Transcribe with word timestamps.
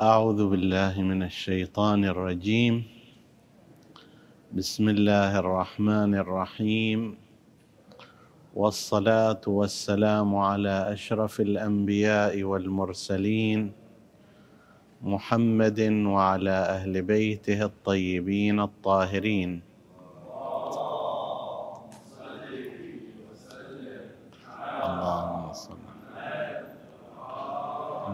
أعوذ 0.00 0.48
بالله 0.48 1.02
من 1.02 1.22
الشيطان 1.22 2.04
الرجيم. 2.04 2.84
بسم 4.56 4.88
الله 4.88 5.38
الرحمن 5.38 6.14
الرحيم. 6.14 7.00
والصلاة 8.56 9.40
والسلام 9.46 10.36
على 10.36 10.92
أشرف 10.92 11.40
الأنبياء 11.40 12.42
والمرسلين 12.42 13.72
محمد 15.02 15.80
وعلى 16.06 16.56
أهل 16.76 17.02
بيته 17.02 17.64
الطيبين 17.64 18.60
الطاهرين 18.60 19.50
اللهم 24.80 25.52
صل 25.52 25.80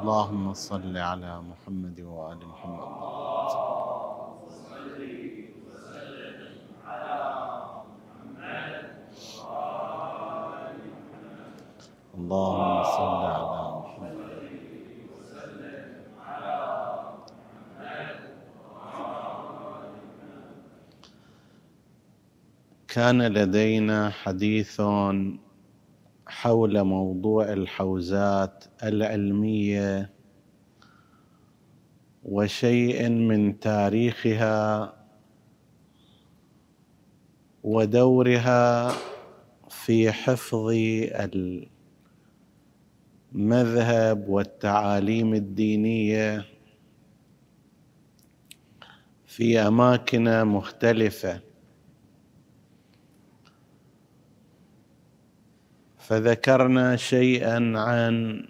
اللهم 0.06 0.54
صل 0.54 0.96
على 0.96 1.42
محمد 1.42 2.00
وآل 2.00 2.38
محمد. 2.46 2.90
اللهم 12.14 12.82
صل 12.84 13.22
على 13.34 13.62
محمد. 13.78 14.16
كان 22.88 23.22
لدينا 23.22 24.10
حديث 24.10 24.80
حول 26.46 26.82
موضوع 26.84 27.52
الحوزات 27.52 28.64
العلمية 28.82 30.10
وشيء 32.24 33.08
من 33.08 33.60
تاريخها 33.60 34.92
ودورها 37.62 38.92
في 39.68 40.12
حفظ 40.12 40.72
المذهب 43.34 44.28
والتعاليم 44.28 45.34
الدينية 45.34 46.44
في 49.26 49.58
أماكن 49.58 50.44
مختلفة. 50.44 51.45
فذكرنا 56.06 56.96
شيئا 56.96 57.72
عن 57.78 58.46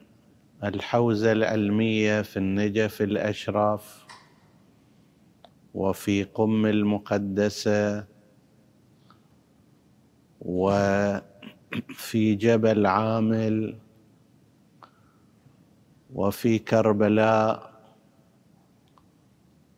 الحوزة 0.65 1.33
العلمية 1.33 2.23
في 2.23 2.37
النجف 2.37 3.03
الاشرف 3.03 4.07
وفي 5.75 6.23
قم 6.25 6.67
المقدسة 6.67 8.07
وفي 10.41 11.25
جبل 12.15 12.87
عامل 12.87 13.79
وفي 16.15 16.59
كربلاء 16.59 17.73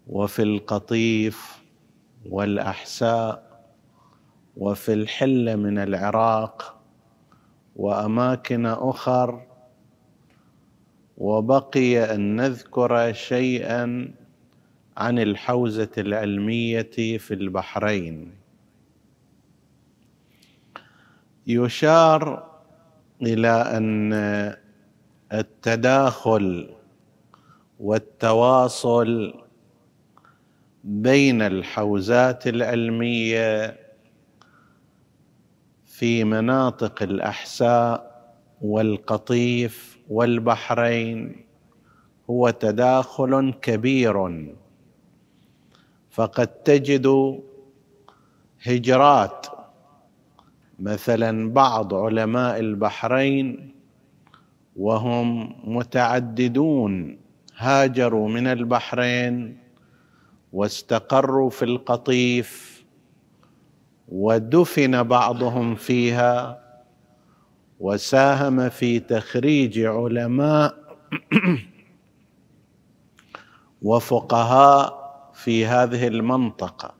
وفي 0.07 0.43
القطيف 0.43 1.63
والأحساء 2.27 3.63
وفي 4.57 4.93
الحلة 4.93 5.57
من 5.57 5.79
العراق 5.79 6.78
وأماكن 7.79 8.67
أخر 8.67 9.47
وبقي 11.19 12.15
أن 12.15 12.37
نذكر 12.37 13.13
شيئا 13.13 14.15
عن 14.97 15.19
الحوزة 15.19 15.91
العلمية 15.99 16.91
في 17.19 17.35
البحرين. 17.35 18.33
يشار 21.47 22.51
إلى 23.23 23.49
أن 23.49 24.13
التداخل 25.33 26.75
والتواصل 27.81 29.35
بين 30.85 31.43
الحوزات 31.43 32.47
العلمية 32.47 33.77
في 35.99 36.25
مناطق 36.25 37.03
الأحساء 37.03 38.25
والقطيف 38.61 39.99
والبحرين 40.09 41.45
هو 42.31 42.51
تداخل 42.51 43.55
كبير. 43.63 44.47
فقد 46.11 46.47
تجد 46.47 47.39
هجرات 48.63 49.47
مثلا 50.79 51.53
بعض 51.53 51.95
علماء 51.95 52.61
البحرين 52.61 53.75
وهم 54.77 55.55
متعددون 55.77 57.19
هاجروا 57.57 58.29
من 58.29 58.47
البحرين 58.47 59.59
واستقروا 60.53 61.51
في 61.51 61.65
القطيف 61.65 62.78
ودفن 64.09 65.03
بعضهم 65.03 65.75
فيها 65.75 66.61
وساهم 67.81 68.69
في 68.69 69.01
تخريج 69.01 69.79
علماء 69.79 70.75
وفقهاء 73.83 74.99
في 75.35 75.67
هذه 75.67 76.09
المنطقة. 76.09 76.95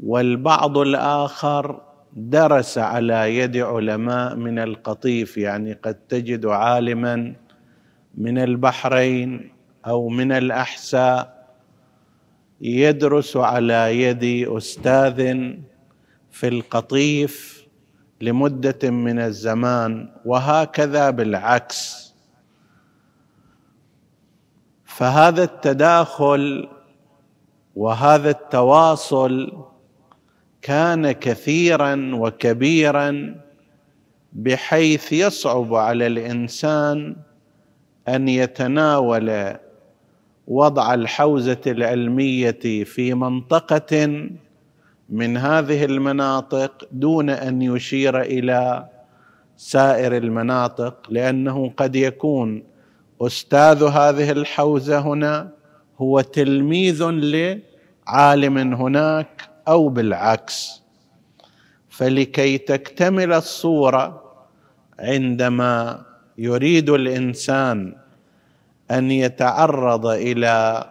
والبعض 0.00 0.78
الآخر 0.78 1.80
درس 2.12 2.78
على 2.78 3.36
يد 3.36 3.56
علماء 3.56 4.36
من 4.36 4.58
القطيف 4.58 5.36
يعني 5.38 5.72
قد 5.72 5.94
تجد 5.94 6.46
عالما 6.46 7.34
من 8.14 8.38
البحرين 8.38 9.52
أو 9.86 10.08
من 10.08 10.32
الأحساء. 10.32 11.39
يدرس 12.60 13.36
على 13.36 14.02
يد 14.02 14.48
أستاذ 14.48 15.16
في 16.30 16.48
القطيف 16.48 17.64
لمدة 18.20 18.90
من 18.90 19.18
الزمان 19.18 20.08
وهكذا 20.24 21.10
بالعكس. 21.10 22.10
فهذا 24.84 25.44
التداخل 25.44 26.68
وهذا 27.76 28.30
التواصل 28.30 29.52
كان 30.62 31.12
كثيرا 31.12 32.10
وكبيرا 32.14 33.40
بحيث 34.32 35.12
يصعب 35.12 35.74
على 35.74 36.06
الإنسان 36.06 37.16
أن 38.08 38.28
يتناول 38.28 39.56
وضع 40.50 40.94
الحوزة 40.94 41.60
العلمية 41.66 42.84
في 42.84 43.14
منطقة 43.14 44.26
من 45.08 45.36
هذه 45.36 45.84
المناطق 45.84 46.88
دون 46.92 47.30
أن 47.30 47.62
يشير 47.62 48.20
إلى 48.20 48.86
سائر 49.56 50.16
المناطق 50.16 51.06
لأنه 51.10 51.72
قد 51.76 51.96
يكون 51.96 52.62
أستاذ 53.20 53.84
هذه 53.84 54.30
الحوزة 54.30 54.98
هنا 54.98 55.50
هو 55.98 56.20
تلميذ 56.20 57.04
لعالم 57.04 58.58
هناك 58.58 59.50
أو 59.68 59.88
بالعكس. 59.88 60.82
فلكي 61.88 62.58
تكتمل 62.58 63.32
الصورة 63.32 64.22
عندما 64.98 66.02
يريد 66.38 66.90
الإنسان 66.90 67.94
أن 68.90 69.10
يتعرض 69.10 70.06
إلى 70.06 70.84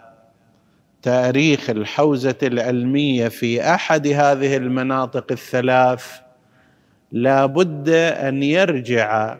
تاريخ 1.01 1.69
الحوزة 1.69 2.35
العلمية 2.43 3.27
في 3.27 3.61
أحد 3.61 4.07
هذه 4.07 4.57
المناطق 4.57 5.31
الثلاث 5.31 6.05
لا 7.11 7.45
بد 7.45 7.89
أن 7.89 8.43
يرجع 8.43 9.37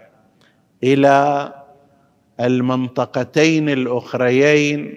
إلى 0.83 1.53
المنطقتين 2.39 3.69
الأخريين 3.69 4.95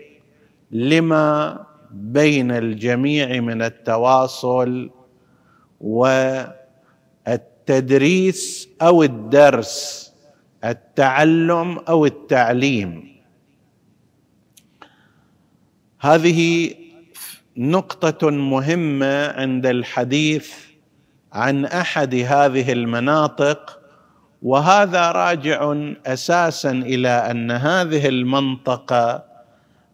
لما 0.70 1.58
بين 1.90 2.50
الجميع 2.50 3.40
من 3.40 3.62
التواصل 3.62 4.90
والتدريس 7.26 8.68
أو 8.82 9.02
الدرس 9.02 10.12
التعلم 10.64 11.78
أو 11.78 12.06
التعليم. 12.06 13.11
هذه 16.04 16.74
نقطة 17.56 18.30
مهمة 18.30 19.26
عند 19.28 19.66
الحديث 19.66 20.52
عن 21.32 21.64
أحد 21.64 22.14
هذه 22.14 22.72
المناطق 22.72 23.78
وهذا 24.42 25.12
راجع 25.12 25.74
أساسا 26.06 26.70
إلى 26.70 27.08
أن 27.08 27.50
هذه 27.50 28.08
المنطقة 28.08 29.24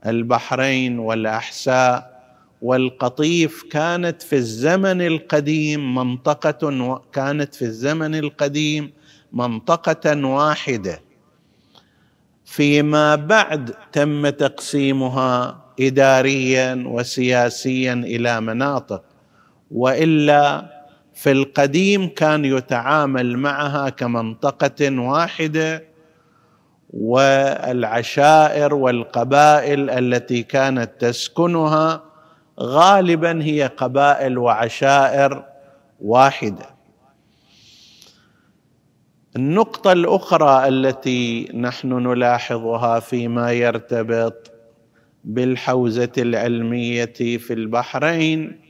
البحرين 0.07 0.99
والأحساء 0.99 2.21
والقطيف 2.63 3.63
كانت 3.71 4.23
في 4.23 4.37
الزمن 4.37 5.03
القديم 5.03 5.95
منطقة 5.95 7.03
كانت 7.13 7.55
في 7.55 7.63
الزمن 7.63 8.15
القديم 8.15 8.93
منطقة 9.33 10.27
واحدة. 10.27 11.08
فيما 12.49 13.15
بعد 13.15 13.75
تم 13.93 14.29
تقسيمها 14.29 15.59
اداريا 15.81 16.85
وسياسيا 16.87 17.93
إلى 17.93 18.41
مناطق. 18.41 19.03
وإلا 19.71 20.65
في 21.15 21.31
القديم 21.33 22.09
كان 22.09 22.45
يتعامل 22.45 23.39
معها 23.39 23.89
كمنطقة 23.89 25.01
واحدة 25.01 25.85
والعشائر 26.91 28.75
والقبائل 28.75 29.91
التي 29.91 30.43
كانت 30.43 30.91
تسكنها 30.99 32.03
غالبا 32.61 33.43
هي 33.43 33.71
قبائل 33.77 34.39
وعشائر 34.39 35.45
واحدة. 36.01 36.78
النقطة 39.37 39.93
الأخرى 39.93 40.69
التي 40.69 41.51
نحن 41.55 41.89
نلاحظها 41.93 43.01
فيما 43.01 43.53
يرتبط 43.53 44.53
بالحوزة 45.25 46.13
العلمية 46.19 47.13
في 47.15 47.53
البحرين 47.53 48.61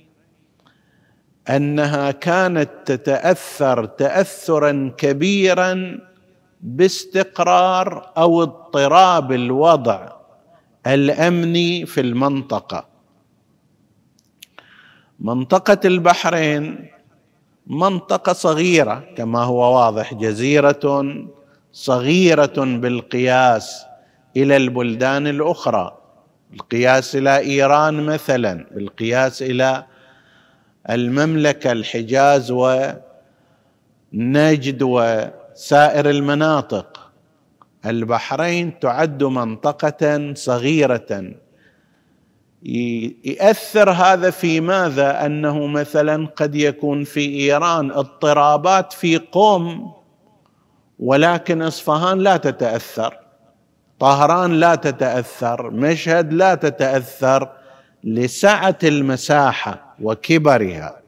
أنها 1.49 2.11
كانت 2.11 2.71
تتأثر 2.87 3.85
تاثرا 3.85 4.93
كبيرا 4.97 5.99
باستقرار 6.61 8.13
أو 8.17 8.43
اضطراب 8.43 9.33
الوضع 9.33 10.13
الأمني 10.87 11.87
في 11.87 12.01
المنطقة. 12.01 12.89
منطقة 15.21 15.81
البحرين 15.85 16.89
منطقة 17.69 18.33
صغيرة 18.33 19.05
كما 19.17 19.43
هو 19.43 19.77
واضح 19.77 20.15
جزيرة 20.15 21.05
صغيرة 21.73 22.57
بالقياس 22.57 23.85
إلى 24.37 24.57
البلدان 24.57 25.27
الأخرى. 25.27 25.99
بالقياس 26.51 27.17
إلى 27.17 27.39
إيران 27.39 28.07
مثلا 28.07 28.67
بالقياس 28.71 29.43
إلى 29.43 29.85
المملكة 30.91 31.73
الحجاز 31.73 32.51
ونجد 34.13 34.83
وسائر 34.83 36.11
المناطق. 36.11 37.11
البحرين 37.87 38.79
تعد 38.79 39.25
منطقة 39.25 40.35
صغيرة. 40.35 41.33
يؤثر 42.63 43.91
هذا 43.91 44.31
في 44.31 44.61
ماذا؟ 44.61 45.27
أنه 45.27 45.67
مثلا 45.67 46.27
قد 46.37 46.55
يكون 46.55 47.05
في 47.05 47.21
إيران 47.21 47.91
اضطرابات 47.91 48.93
في 48.93 49.19
قوم 49.19 49.93
ولكن 50.99 51.63
إصفهان 51.63 52.19
لا 52.19 52.37
تتأثر. 52.37 53.19
طهران 53.99 54.53
لا 54.53 54.75
تتأثر 54.75 55.71
مشهد 55.71 56.33
لا 56.33 56.55
تتأثر 56.55 57.49
لسعة 58.05 58.79
المساحة 58.85 59.97
وكبرها. 60.03 61.01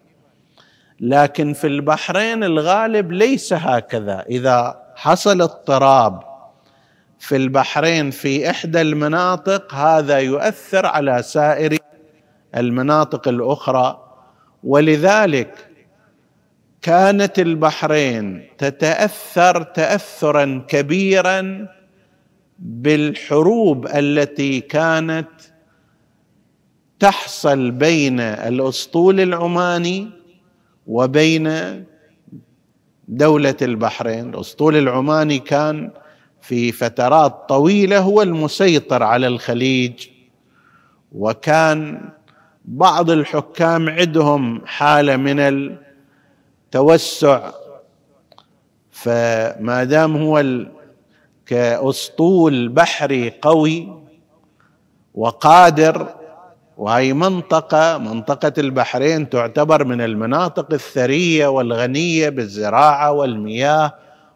لكن 1.01 1.53
في 1.53 1.67
البحرين 1.67 2.45
الغالب 2.45 3.13
ليس 3.13 3.53
هكذا. 3.53 4.25
إذا 4.29 4.83
حصل 4.95 5.43
اضطراب 5.43 6.30
في 7.21 7.37
البحرين 7.37 8.11
في 8.11 8.51
إحدى 8.51 8.81
المناطق 8.81 9.75
هذا 9.75 10.19
يؤثر 10.19 10.87
على 10.87 11.23
سائر 11.23 11.77
المناطق 12.57 13.29
الأخرى. 13.29 14.07
ولذلك 14.65 15.55
كانت 16.83 17.39
البحرين 17.39 18.49
تتأثر 18.59 19.63
تاثرا 19.63 20.65
كبيرا 20.69 21.69
بالحروب 22.59 23.87
التي 23.87 24.61
كانت 24.61 25.29
تحصل 26.99 27.71
بين 27.71 28.21
الأسطول 28.21 29.21
العماني 29.21 30.11
وبين 30.87 31.49
دولة 33.09 33.57
البحرين. 33.63 34.35
الأسطول 34.35 34.77
العماني 34.77 35.39
كان 35.39 35.91
في 36.43 36.73
فترات 36.73 37.49
طويلة 37.49 37.99
هو 37.99 38.23
المسيطر 38.23 39.03
على 39.03 39.27
الخليج 39.27 40.07
وكان 41.13 42.09
بعض 42.65 43.11
الحكام 43.11 43.89
عندهم 43.89 44.67
حالة 44.67 45.17
من 45.17 45.41
التوسع. 46.71 47.51
فما 48.91 49.85
دام 49.85 50.17
هو 50.17 50.45
كأسطول 51.47 52.69
بحري 52.69 53.33
قوي 53.43 53.89
وقادر 55.15 56.15
وهي 56.77 57.13
منطقة 57.13 57.99
منطقة 57.99 58.53
البحرين 58.59 59.31
تعتبر 59.31 59.85
من 59.85 60.01
المناطق 60.01 60.73
الثرية 60.73 61.47
والغنية 61.47 62.29
بالزراعة 62.29 63.13
والمياه. 63.13 63.95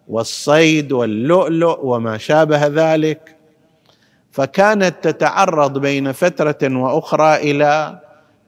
والصيد 0.09 0.93
واللؤلؤ 0.93 1.79
وما 1.83 2.19
شابه 2.19 2.67
ذلك 2.67 3.37
فكانت 4.33 4.95
تتعرض 5.03 5.79
بين 5.79 6.13
فترة 6.13 6.77
وأخرى 6.77 7.37
إلى 7.37 8.01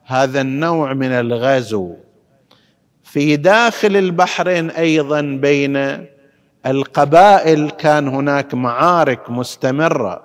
هذا 0.05 0.41
النوع 0.41 0.93
من 0.93 1.11
الغزو. 1.13 1.95
في 3.05 3.37
داخل 3.37 3.97
البحرين 3.97 4.71
أيضا 4.71 5.21
بين 5.21 6.07
القبائل 6.67 7.71
كان 7.71 8.09
هناك 8.09 8.55
معارك 8.55 9.31
مستمرة. 9.31 10.23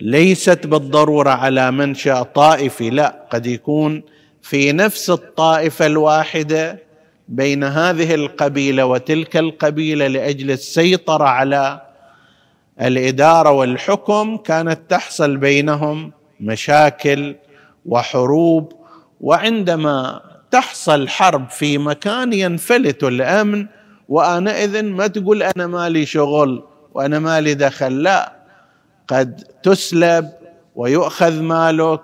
ليست 0.00 0.66
بالضرورة 0.66 1.30
على 1.30 1.70
منشأ 1.70 2.22
طائفي 2.22 2.90
لا 2.90 3.26
قد 3.30 3.46
يكون 3.46 4.02
في 4.42 4.72
نفس 4.72 5.10
الطائفة 5.10 5.86
الواحدة 5.86 6.78
بين 7.30 7.64
هذه 7.64 8.14
القبيلة 8.14 8.84
وتلك 8.86 9.36
القبيلة 9.36 10.06
لأجل 10.06 10.50
السيطرة 10.50 11.24
على 11.24 11.80
الإدارة 12.80 13.50
والحكم 13.50 14.36
كانت 14.36 14.80
تحصل 14.88 15.36
بينهم 15.36 16.12
مشاكل 16.40 17.36
وحروب 17.86 18.72
وعندما 19.20 20.20
تحصل 20.50 21.08
حرب 21.08 21.50
في 21.50 21.78
مكان 21.78 22.32
ينفلت 22.32 23.04
الأمن 23.04 23.66
وآنئذ 24.08 24.82
ما 24.82 25.06
تقول 25.06 25.42
أنا 25.42 25.66
مالي 25.66 26.06
شغل 26.06 26.62
وأنا 26.94 27.18
مالي 27.18 27.54
دخل 27.54 28.02
لا 28.02 28.32
قد 29.08 29.44
تسلب 29.62 30.30
ويؤخذ 30.74 31.42
مالك 31.42 32.00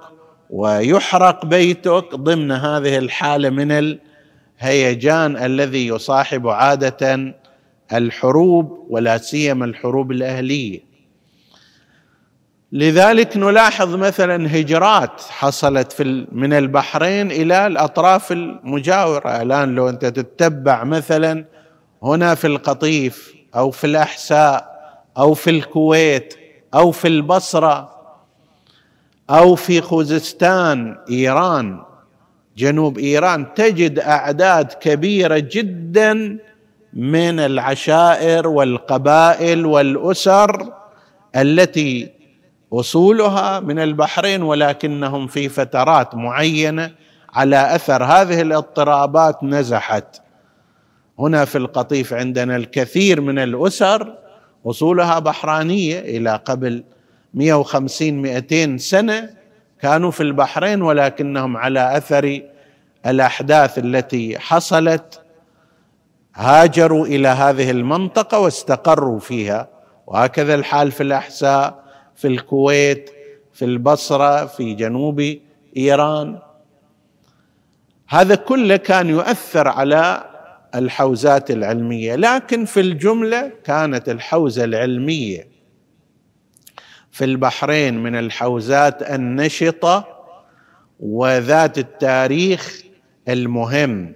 ويحرق 0.50 1.47
بيتك 1.47 2.15
ضمن 2.15 2.53
هذه 2.53 2.99
الحالة 2.99 3.50
من 3.50 3.73
الهيجان 4.63 5.37
الذي 5.37 5.87
يصاحب 5.87 6.49
عادة 6.49 7.35
الحروب 7.93 8.87
ولا 8.91 9.19
سيما 9.19 9.65
الحروب 9.65 10.13
الأهلية. 10.13 10.81
لذلك 12.73 13.37
نلاحظ 13.37 13.95
مثلا 13.95 14.61
هجرات 14.61 15.21
حصلت 15.21 15.93
في 15.93 16.27
من 16.33 16.53
البحرين 16.53 17.31
إلى 17.31 17.67
الأطراف 17.67 18.33
المجاورة. 18.33 19.43
الآن 19.43 19.75
لو 19.75 19.89
أنت 19.89 20.05
تتبع 20.05 20.85
مثلا 20.85 21.45
هنا 22.03 22.35
في 22.35 22.47
القطيف 22.47 23.35
أو 23.57 23.71
في 23.71 23.87
الأحساء 23.87 24.77
أو 25.19 25.35
في 25.35 25.51
الكويت 25.51 26.35
أو 26.75 26.91
في 26.91 27.09
البصرة 27.09 27.97
أو 29.31 29.55
في 29.55 29.81
خوزستان 29.81 30.99
إيران 31.11 31.83
جنوب 32.57 32.99
إيران 32.99 33.55
تجد 33.55 33.99
أعداد 33.99 34.73
كبيرة 34.73 35.39
جدا 35.39 36.39
من 36.93 37.41
العشائر 37.41 38.49
والقبائل 38.49 39.67
والأسر 39.67 40.73
التي 41.37 42.11
أصولها 42.73 43.61
من 43.61 43.79
البحرين 43.79 44.43
ولكنهم 44.43 45.27
في 45.27 45.49
فترات 45.49 46.15
معينة 46.15 46.93
على 47.33 47.75
أثر 47.75 48.05
هذه 48.05 48.41
الاضطرابات 48.41 49.45
نزحت. 49.45 50.21
هنا 51.19 51.45
في 51.45 51.59
القطيف 51.59 52.13
عندنا 52.13 52.57
الكثير 52.57 53.21
من 53.21 53.39
الأسر 53.39 54.15
أصولها 54.67 55.19
بحرانية 55.19 55.99
إلى 55.99 56.41
قبل 56.45 56.85
150 57.35 58.13
200 58.13 58.77
سنة 58.77 59.31
كانوا 59.87 60.11
في 60.11 60.23
البحرين 60.23 60.83
ولكنهم 60.83 61.57
على 61.57 61.97
أثر 61.97 62.40
الأحداث 63.07 63.78
التي 63.78 64.38
حصلت 64.38 65.21
هاجروا 66.35 67.07
إلى 67.07 67.28
هذه 67.28 67.71
المنطقة 67.71 68.38
واستقروا 68.38 69.19
فيها. 69.19 69.69
وهكذا 70.07 70.55
الحال 70.55 70.93
في 70.93 71.02
الاحساء 71.02 71.85
في 72.14 72.28
الكويت 72.28 73.11
في 73.52 73.64
البصرة 73.64 74.47
في 74.47 74.75
جنوب 74.75 75.37
إيران. 75.76 76.38
هذا 78.09 78.35
كله 78.35 78.76
كان 78.76 79.09
يؤثر 79.09 79.69
على 79.69 80.25
الحوزات 80.75 81.50
العلمية. 81.50 82.14
لكن 82.16 82.64
في 82.64 82.81
الجملة 82.81 83.52
كانت 83.64 84.09
الحوزة 84.09 84.64
العلمية 84.64 85.56
في 87.17 87.25
البحرين 87.25 88.03
من 88.03 88.17
الحوزات 88.17 89.03
النشطة 89.03 90.05
وذات 91.01 91.79
التاريخ 91.79 92.83
المهم. 93.29 94.15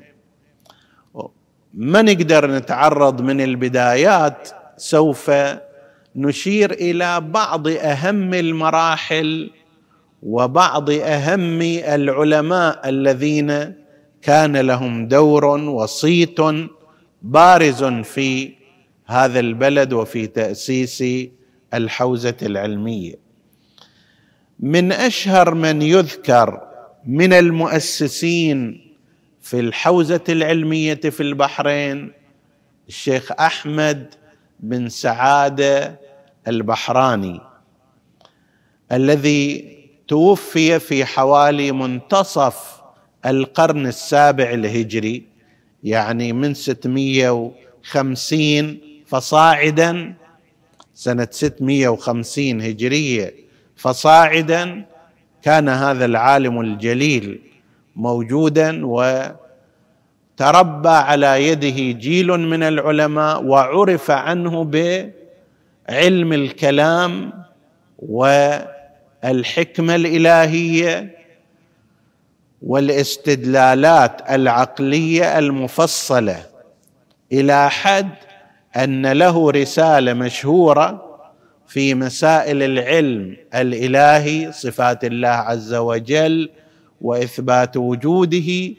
ما 1.74 2.02
نقدر 2.02 2.50
نتعرض 2.50 3.20
من 3.20 3.40
البدايات؟ 3.40 4.48
سوف 4.76 5.30
نشير 6.16 6.72
إلى 6.72 7.20
بعض 7.20 7.68
أهم 7.68 8.34
المراحل 8.34 9.50
وبعض 10.22 10.90
أهم 10.90 11.62
العلماء 11.62 12.88
الذين 12.88 13.74
كان 14.22 14.56
لهم 14.56 15.08
دور 15.08 15.44
وصيت 15.44 16.38
بارز 17.22 17.84
في 17.84 18.52
هذا 19.06 19.40
البلد 19.40 19.92
وفي 19.92 20.26
تأسيس 20.26 21.04
الحوزة 21.74 22.36
العلمية. 22.42 23.14
من 24.60 24.92
أشهر 24.92 25.54
من 25.54 25.82
يذكر 25.82 26.60
من 27.06 27.32
المؤسسين 27.32 28.90
في 29.42 29.60
الحوزة 29.60 30.24
العلمية 30.28 30.94
في 30.94 31.20
البحرين 31.22 32.12
الشيخ 32.88 33.32
أحمد 33.32 34.14
بن 34.60 34.88
سعادة 34.88 36.00
البحراني 36.48 37.40
الذي 38.92 39.76
توفي 40.08 40.78
في 40.78 41.04
حوالي 41.04 41.72
منتصف 41.72 42.80
القرن 43.26 43.86
السابع 43.86 44.50
الهجري 44.50 45.24
يعني 45.84 46.32
من 46.32 46.54
650 46.54 48.78
فصاعدا 49.06 50.14
سنة 51.00 51.28
650 51.30 52.60
هجرية. 52.60 53.34
فصاعدا 53.76 54.84
كان 55.42 55.68
هذا 55.68 56.04
العالم 56.04 56.60
الجليل 56.60 57.40
موجودا 57.96 58.86
وتربى 58.86 59.38
على 60.88 61.48
يده 61.48 61.98
جيل 61.98 62.26
من 62.26 62.62
العلماء 62.62 63.44
وعرف 63.44 64.10
عنه 64.10 64.64
بعلم 64.64 66.32
الكلام 66.32 67.32
والحكمة 67.98 69.94
الإلهية 69.94 71.18
والاستدلالات 72.62 74.30
العقلية 74.30 75.38
المفصلة. 75.38 76.46
إلى 77.32 77.70
حد 77.70 78.10
أن 78.76 79.12
له 79.12 79.50
رسالة 79.50 80.12
مشهورة 80.12 81.06
في 81.66 81.94
مسائل 81.94 82.62
العلم 82.62 83.36
الإلهي 83.54 84.52
صفات 84.52 85.04
الله 85.04 85.28
عز 85.28 85.74
وجل 85.74 86.50
وإثبات 87.00 87.76
وجوده 87.76 88.74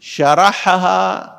شرحها 0.00 1.38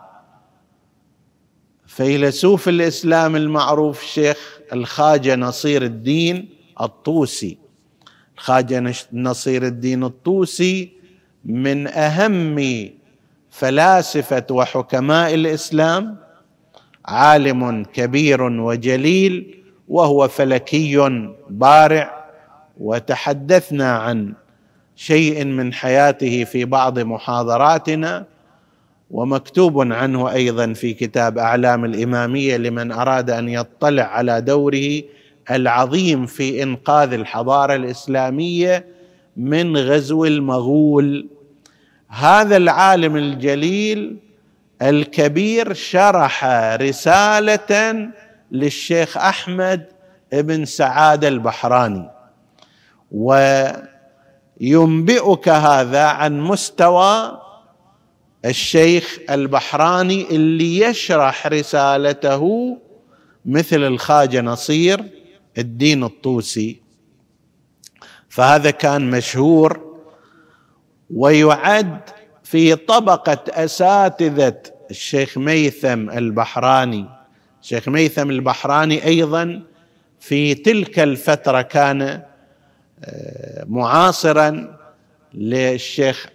فيلسوف 1.88 2.70
الإسلام 2.70 3.36
المعروف 3.36 4.04
الشيخ 4.04 4.60
الخاجة 4.74 5.36
نصير 5.36 5.84
الدين 5.84 6.50
الطوسي. 6.82 7.58
الخاجة 8.38 8.94
نصير 9.14 9.66
الدين 9.66 10.04
الطوسي 10.04 10.92
من 11.46 11.88
أهم 11.88 12.90
فلاسفة 13.50 14.46
وحكماء 14.52 15.34
الإسلام 15.34 16.23
عالم 17.06 17.84
كبير 17.84 18.42
وجليل 18.42 19.56
وهو 19.88 20.28
فلكي 20.28 21.10
بارع. 21.50 22.24
وتحدثنا 22.78 23.92
عن 23.92 24.34
شيء 24.96 25.46
من 25.46 25.74
حياته 25.74 26.44
في 26.44 26.66
بعض 26.66 27.00
محاضراتنا 27.00 28.26
ومكتوب 29.12 29.92
عنه 29.92 30.32
أيضا 30.32 30.74
في 30.74 30.94
كتاب 30.94 31.38
أعلام 31.38 31.86
الإمامية 31.86 32.58
لمن 32.58 32.92
أراد 32.92 33.30
أن 33.30 33.50
يطلع 33.50 34.04
على 34.04 34.42
دوره 34.42 35.02
العظيم 35.52 36.26
في 36.26 36.64
إنقاذ 36.64 37.14
الحضارة 37.14 37.76
الإسلامية 37.76 38.86
من 39.38 39.78
غزو 39.78 40.26
المغول. 40.26 41.28
هذا 42.08 42.58
العالم 42.58 43.16
الجليل 43.16 44.18
الكبير 44.84 45.74
شرح 45.74 46.46
رسالة 46.76 48.10
للشيخ 48.52 49.18
أحمد 49.18 49.86
بن 50.34 50.66
سعاده 50.66 51.28
البحراني. 51.28 52.10
وينبئك 54.62 55.50
هذا 55.50 56.04
عن 56.04 56.42
مستوى 56.42 57.40
الشيخ 58.46 59.20
البحراني 59.30 60.28
اللي 60.30 60.80
يشرح 60.80 61.48
رسالته 61.48 62.78
مثل 63.46 63.84
الخاجة 63.84 64.42
نصير 64.42 65.04
الدين 65.58 66.04
الطوسي. 66.04 66.82
فهذا 68.30 68.72
كان 68.72 69.10
مشهور 69.12 69.94
ويعد 71.16 72.00
في 72.44 72.76
طبقة 72.76 73.44
أساتذة 73.50 74.73
الشيخ 74.92 75.38
ميثم 75.38 76.10
البحراني. 76.10 77.06
الشيخ 77.62 77.90
ميثم 77.90 78.30
البحراني 78.30 79.06
أيضا 79.06 79.62
في 80.20 80.56
تلك 80.56 81.00
الفترة 81.00 81.62
كان 81.62 82.02
آه، 83.06 83.66
معاصرا 83.70 84.78
للشيخ 85.34 86.28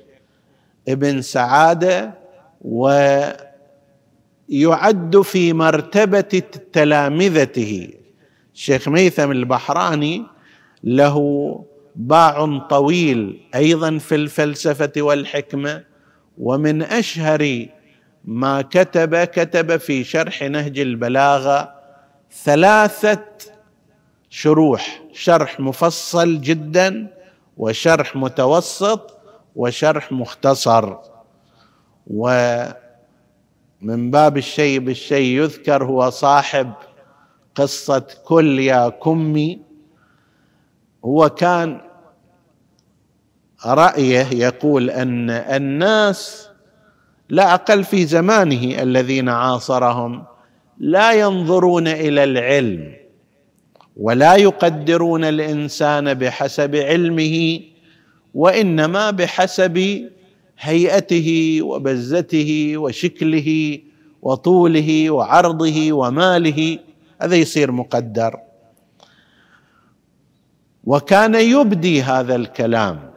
ابن 0.88 1.22
سعادة 1.22 2.14
ويعد 2.62 3.30
في 5.22 5.52
مرتبة 5.52 6.42
تلامذته. 6.72 7.90
الشيخ 8.54 8.88
ميثم 8.88 9.30
البحراني 9.30 10.26
له 10.84 11.18
باع 11.96 12.58
طويل 12.70 13.40
أيضا 13.54 13.98
في 13.98 14.14
الفلسفة 14.14 14.92
والحكمة 14.96 15.84
ومن 16.38 16.82
أشهر 16.82 17.66
ما 18.24 18.62
كتب 18.62 19.24
كتب 19.24 19.76
في 19.76 20.04
شرح 20.04 20.42
نهج 20.42 20.78
البلاغة 20.78 21.74
ثلاثة 22.44 23.24
شروح 24.30 25.02
شرح 25.12 25.60
مفصل 25.60 26.40
جدا 26.40 27.16
وشرح 27.56 28.16
متوسط 28.16 29.18
وشرح 29.56 30.12
مختصر. 30.12 30.96
ومن 32.06 32.74
باب 34.10 34.36
الشيء 34.36 34.78
بالشيء 34.78 35.42
يذكر 35.42 35.84
هو 35.84 36.10
صاحب 36.10 36.72
قصة 37.54 38.06
كل 38.24 38.58
يا 38.58 38.88
كمي. 38.88 39.62
هو 41.04 41.28
كان 41.28 41.80
رأيه 43.66 44.26
يقول 44.34 44.90
أن 44.90 45.30
الناس 45.30 46.47
لا 47.28 47.54
أقل 47.54 47.84
في 47.84 48.04
زمانه 48.06 48.82
الذين 48.82 49.28
عاصرهم 49.28 50.24
لا 50.78 51.12
ينظرون 51.12 51.88
إلى 51.88 52.24
العلم 52.24 52.92
ولا 53.96 54.36
يقدرون 54.36 55.24
الإنسان 55.24 56.14
بحسب 56.14 56.76
علمه 56.76 57.60
وإنما 58.34 59.10
بحسب 59.10 60.08
هيئته 60.58 61.58
وبزته 61.62 62.72
وشكله 62.76 63.78
وطوله 64.22 65.10
وعرضه 65.10 65.92
وماله 65.92 66.78
هذا 67.22 67.36
يصير 67.36 67.72
مقدر. 67.72 68.36
وكان 70.84 71.34
يبدي 71.34 72.02
هذا 72.02 72.34
الكلام 72.36 73.10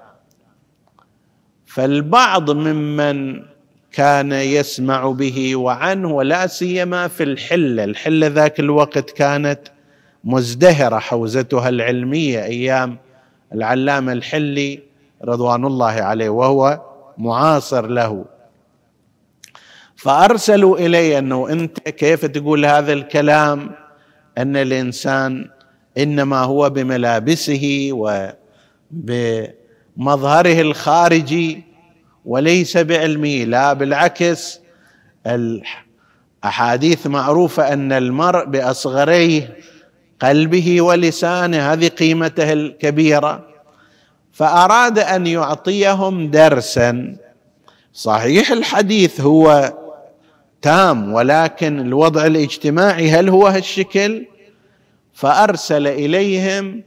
فالبعض 1.66 2.52
ممن 2.52 3.51
كان 3.92 4.32
يسمع 4.32 5.12
به 5.12 5.56
وعنه 5.56 6.12
ولا 6.12 6.48
سيما 6.48 7.08
في 7.08 7.24
الحله، 7.24 7.84
الحله 7.84 8.28
ذاك 8.28 8.60
الوقت 8.60 9.12
كانت 9.12 9.60
مزدهرة 10.24 11.00
حوزتها 11.00 11.70
العلمية 11.70 12.44
أيام 12.44 12.98
العلامة 13.54 14.12
الحلي 14.12 14.80
رضوان 15.26 15.66
الله 15.66 15.92
عليه 15.92 16.30
وهو 16.30 16.82
معاصر 17.18 17.88
له. 17.88 18.26
فأرسلوا 19.96 20.78
إلي 20.78 21.18
أنه 21.18 21.50
أنت 21.50 21.80
كيف 21.80 22.26
تقول 22.26 22.66
هذا 22.66 22.94
الكلام؟ 22.94 23.72
أن 24.38 24.56
الإنسان 24.56 25.50
إنما 25.98 26.40
هو 26.40 26.70
بملابسه 26.70 27.92
بمظهره 28.92 30.62
الخارجي 30.62 31.71
وليس 32.26 32.78
بعلمه 32.78 33.44
لا 33.44 33.74
بالعكس. 33.74 34.60
الأحاديث 35.28 37.08
معروفة 37.08 37.74
أن 37.74 37.92
المرء 37.92 38.46
بأصغريه 38.46 39.58
قلبه 40.22 40.82
ولسانه 40.82 41.74
هذه 41.74 41.88
قيمته 41.88 42.54
الكبيرة. 42.54 43.48
فأراد 44.32 45.00
أن 45.00 45.28
يعطيهم 45.28 46.32
درسا. 46.32 47.16
صحيح 47.94 48.52
الحديث 48.52 49.22
هو 49.22 49.74
تام 50.62 51.14
ولكن 51.14 51.80
الوضع 51.80 52.26
الاجتماعي 52.26 53.10
هل 53.10 53.30
هو 53.30 53.48
هالشكل؟ 53.48 54.26
فأرسل 55.14 55.88
إليهم 55.88 56.84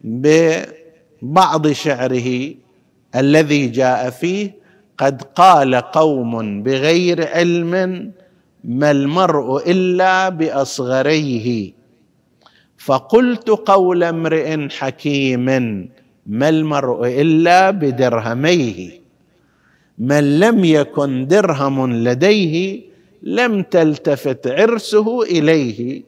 ببعض 0.00 1.72
شعره 1.72 2.54
الذي 3.16 3.66
جاء 3.66 4.10
فيه 4.10 4.65
قد 4.98 5.22
قال 5.22 5.74
قوم 5.74 6.62
بغير 6.62 7.28
علم 7.28 8.12
ما 8.64 8.90
المرء 8.90 9.70
إلا 9.70 10.28
بأصغريه. 10.28 11.72
فقلت 12.78 13.48
قول 13.48 14.04
امرئ 14.04 14.68
حكيم 14.68 15.44
ما 16.26 16.48
المرء 16.48 17.06
إلا 17.06 17.70
بدرهميه. 17.70 18.90
من 19.98 20.38
لم 20.40 20.64
يكن 20.64 21.26
درهم 21.26 21.92
لديه 21.92 22.80
لم 23.22 23.62
تلتفت 23.62 24.46
عرسه 24.46 25.22
إليه. 25.22 26.02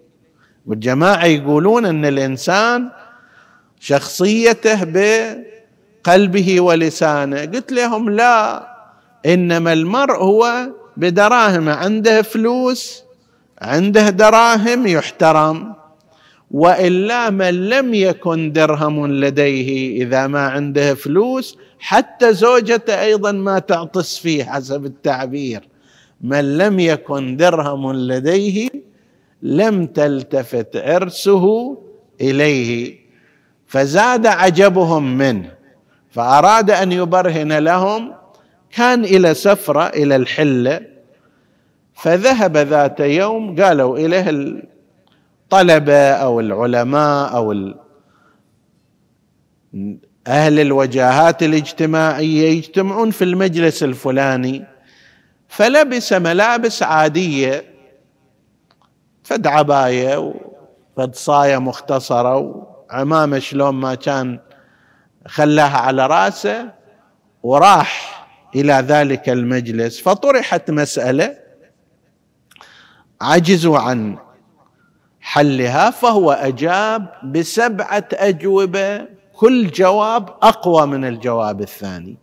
والجماعة 0.67 1.25
يقولون 1.25 1.87
أن 1.87 2.05
الإنسان 2.05 2.91
شخصيته 3.81 4.85
بقلبه 4.85 6.61
ولسانه. 6.61 7.41
قلت 7.41 7.73
لهم 7.73 8.11
لا 8.11 8.68
إنما 9.27 9.73
المرء 9.73 10.17
هو 10.17 10.69
بدراهم 10.97 11.69
عنده 11.69 12.23
فلوس 12.23 13.03
عنده 13.63 14.11
دراهم 14.11 14.87
يحترم. 14.87 15.75
وإلا 16.51 17.31
من 17.31 17.69
لم 17.69 17.95
يكن 17.95 18.53
درهم 18.53 19.07
لديه 19.07 20.03
إذا 20.03 20.27
ما 20.27 20.41
عنده 20.41 20.95
فلوس 20.95 21.59
حتى 21.79 22.33
زوجته 22.33 23.03
أيضا 23.03 23.33
ما 23.33 23.59
تعطس 23.59 24.19
فيه 24.19 24.45
حسب 24.45 24.85
التعبير. 24.85 25.69
من 26.21 26.59
لم 26.59 26.81
يكن 26.81 27.37
درهم 27.37 27.93
لديه 27.93 28.69
لم 29.43 29.87
تلتفت 29.87 30.77
عرسه 30.77 31.77
إليه. 32.21 32.99
فزاد 33.67 34.27
عجبهم 34.27 35.19
منه 35.19 35.51
فأراد 36.11 36.71
أن 36.71 36.93
يبرهن 36.93 37.53
لهم 37.59 38.18
كان 38.71 39.05
إلى 39.05 39.35
سفرة 39.35 39.83
إلى 39.87 40.17
الحله 40.17 40.81
فذهب 41.95 42.57
ذات 42.57 43.01
يوم 43.01 43.63
قالوا 43.63 43.99
إليه 43.99 44.31
الطلبة 44.31 46.11
أو 46.11 46.41
العلماء 46.41 47.37
أو 47.37 47.53
أهل 50.27 50.61
الوجاهات 50.61 51.43
الاجتماعية 51.43 52.49
يجتمعون 52.49 53.11
في 53.11 53.25
المجلس 53.25 53.83
الفلاني 53.83 54.65
فلبس 55.49 56.13
ملابس 56.13 56.83
عادية 56.83 57.65
فد 59.25 59.47
عبايه 59.47 60.17
وفد 60.97 61.15
صايه 61.15 61.59
مختصرة 61.59 62.37
وعمامه 62.37 63.39
شلون 63.39 63.75
ما 63.75 63.95
كان 63.95 64.39
خلاها 65.27 65.79
على 65.79 66.07
رأسه 66.07 66.71
وراح 67.43 68.18
إلى 68.55 68.73
ذلك 68.73 69.29
المجلس. 69.29 70.01
فطرحت 70.01 70.71
مسألة 70.71 71.37
عجزوا 73.21 73.79
عن 73.79 74.19
حلها 75.21 75.91
فهو 75.91 76.33
أجاب 76.33 77.09
بسبعة 77.25 78.09
أجوبة 78.13 79.07
كل 79.35 79.71
جواب 79.71 80.29
أقوى 80.43 80.87
من 80.87 81.05
الجواب 81.05 81.61
الثاني. 81.61 82.17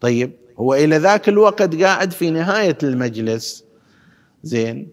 طيب 0.00 0.32
هو 0.58 0.74
إلى 0.74 0.96
ذاك 0.96 1.28
الوقت 1.28 1.82
قاعد 1.82 2.12
في 2.12 2.30
نهاية 2.30 2.78
المجلس. 2.82 3.64
زين. 4.42 4.88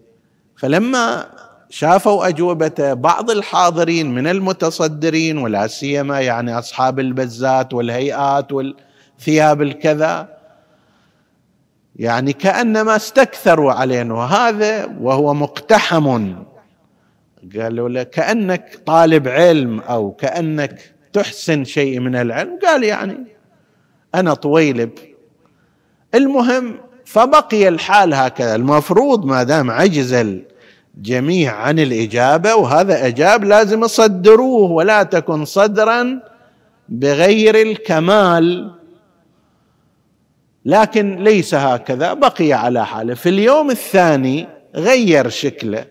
فلما 0.56 1.26
شافوا 1.70 2.28
اجوبته 2.28 2.94
بعض 2.94 3.30
الحاضرين 3.30 4.14
من 4.14 4.26
المتصدرين 4.26 5.38
ولا 5.38 5.66
سيما 5.66 6.20
يعني 6.20 6.58
أصحاب 6.58 7.00
البزات 7.00 7.74
والهيئات 7.74 8.52
والثياب 8.52 9.62
الكذا 9.62 10.39
يعني 11.96 12.32
كأنما 12.32 12.96
استكثروا 12.96 13.72
علينا. 13.72 14.14
وهذا 14.14 14.86
وهو 15.00 15.34
مقتحم. 15.34 16.34
قالوا 17.56 17.88
له 17.88 18.02
كأنك 18.02 18.78
طالب 18.86 19.28
علم 19.28 19.80
أو 19.80 20.10
كأنك 20.10 20.94
تحسن 21.12 21.64
شيء 21.64 22.00
من 22.00 22.16
العلم. 22.16 22.58
قال 22.66 22.84
يعني 22.84 23.18
أنا 24.14 24.34
طويلب 24.34 24.90
المهم 26.14 26.74
فبقي 27.04 27.68
الحال 27.68 28.14
هكذا. 28.14 28.54
المفروض 28.54 29.24
ما 29.24 29.42
دام 29.42 29.70
عجز 29.70 30.12
الجميع 30.96 31.56
عن 31.56 31.78
الإجابة 31.78 32.54
وهذا 32.54 33.06
إجاب 33.06 33.44
لازم 33.44 33.84
يصدروه 33.84 34.70
ولا 34.70 35.02
تكن 35.02 35.44
صدرا 35.44 36.20
بغير 36.88 37.54
الكمال. 37.62 38.79
لكن 40.70 41.16
ليس 41.16 41.54
هكذا 41.54 42.12
بقي 42.12 42.52
على 42.52 42.86
حاله. 42.86 43.14
في 43.14 43.28
اليوم 43.28 43.70
الثاني 43.70 44.48
غير 44.74 45.28
شكله 45.28 45.84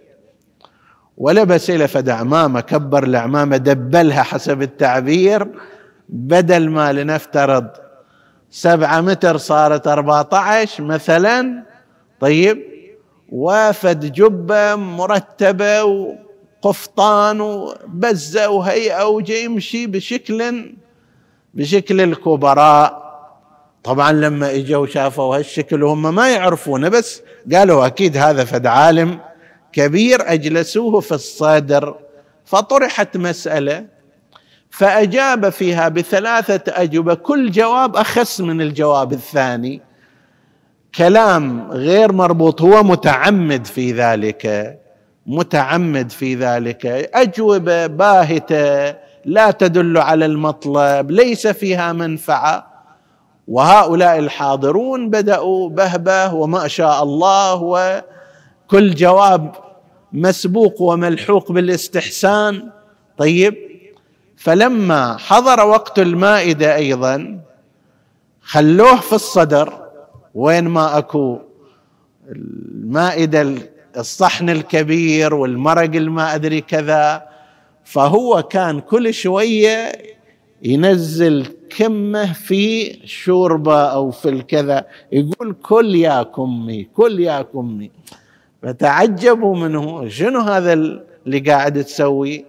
ولبس 1.18 1.70
له 1.70 1.86
فد 1.86 2.10
عمامة 2.10 2.62
كبر 2.62 3.04
العمامة 3.04 3.58
دبلها 3.58 4.24
حسب 4.24 4.62
التعبير 4.62 5.48
بدل 6.10 6.70
ما 6.70 6.94
لنفترض 6.94 7.68
سبعة 8.50 9.02
متر 9.02 9.38
صارت 9.38 9.88
أربعة 9.88 10.30
عشر 10.34 10.84
مثلا 10.84 11.63
طيب 12.20 12.63
وافد 13.32 14.12
جبة 14.12 14.76
مرتبة 14.76 15.84
وقفطان 15.84 17.42
وبزة 17.42 18.50
وهيئة 18.50 19.04
وجاي 19.08 19.44
يمشي 19.44 19.88
بشكل 19.88 20.72
بشكل 21.54 22.02
الكبراء. 22.02 23.09
طبعا 23.84 24.12
لما 24.12 24.56
إجوا 24.56 24.88
شافوا 24.88 25.38
هالشكل 25.38 25.84
وهم 25.84 26.15
ما 26.15 26.30
يعرفونه 26.30 26.89
بس 26.89 27.22
قالوا 27.54 27.86
أكيد 27.86 28.18
هذا 28.18 28.46
فد 28.46 28.65
عالم 28.68 29.20
كبير 29.74 30.34
أجلسوه 30.34 31.00
في 31.00 31.12
الصدر 31.12 31.96
فطرحت 32.46 33.18
مسألة 33.18 33.86
فأجاب 34.70 35.50
فيها 35.50 35.89
بثلاثة 35.89 36.62
أجوبة 36.68 37.13
كل 37.13 37.52
جواب 37.52 37.96
أخس 37.96 38.42
من 38.42 38.62
الجواب 38.62 39.13
الثاني. 39.13 39.82
كلام 40.96 41.72
غير 41.72 42.12
مربوط 42.12 42.62
هو 42.62 42.84
متعمد 42.84 43.65
في 43.65 43.92
ذلك 43.92 44.76
متعمد 45.26 46.10
في 46.12 46.36
ذلك. 46.36 46.86
أجوبة 47.13 47.88
باهتة 47.88 48.96
لا 49.26 49.52
تدل 49.52 49.98
على 49.98 50.26
المطلب 50.26 51.12
ليس 51.12 51.48
فيها 51.48 51.94
منفعة. 51.94 52.68
وهؤلاء 53.50 54.20
الحاضرون 54.20 55.10
بدأوا 55.10 55.70
بهبة 55.70 56.34
وما 56.34 56.68
شاء 56.68 57.04
الله 57.04 57.56
وكل 57.64 58.96
جواب 58.96 59.56
مسبوق 60.14 60.82
وملحوق 60.82 61.52
بالاستحسان. 61.52 62.70
طيب 63.18 63.56
فلما 64.38 65.18
حضر 65.18 65.68
وقت 65.68 66.00
المائدة 66.00 66.76
أيضا 66.76 67.40
خلوه 68.42 68.96
في 69.00 69.14
الصدر 69.14 69.74
وين 70.36 70.68
ما 70.68 70.98
أكو 70.98 71.40
المائدة 72.32 73.56
الصحن 73.98 74.50
الكبير 74.50 75.34
والمرق 75.34 75.96
الما 75.96 76.36
أدري 76.36 76.62
كذا 76.62 77.28
فهو 77.84 78.44
كان 78.44 78.80
كل 78.80 79.14
شوية 79.14 79.92
ينزل 80.63 81.45
كمة 81.78 82.34
في 82.34 82.93
شوربة 83.08 83.82
أو 83.82 84.12
في 84.12 84.30
الكذا 84.30 84.86
يقول 85.12 85.56
كل 85.63 85.95
يا 85.95 86.24
كمي 86.24 86.84
كل 86.84 87.19
يا 87.19 87.41
كمي 87.41 87.91
فتعجبوا 88.63 89.56
منه 89.56 90.08
شنو 90.10 90.39
هذا 90.39 90.74
اللي 90.74 91.39
قاعد 91.39 91.84
تسوي؟ 91.84 92.45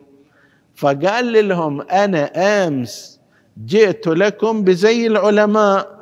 فقال 0.75 1.49
لهم 1.49 1.81
أنا 1.83 2.25
أمس 2.67 3.21
جئت 3.67 4.07
لكم 4.07 4.65
بزي 4.65 5.07
العلماء 5.07 6.01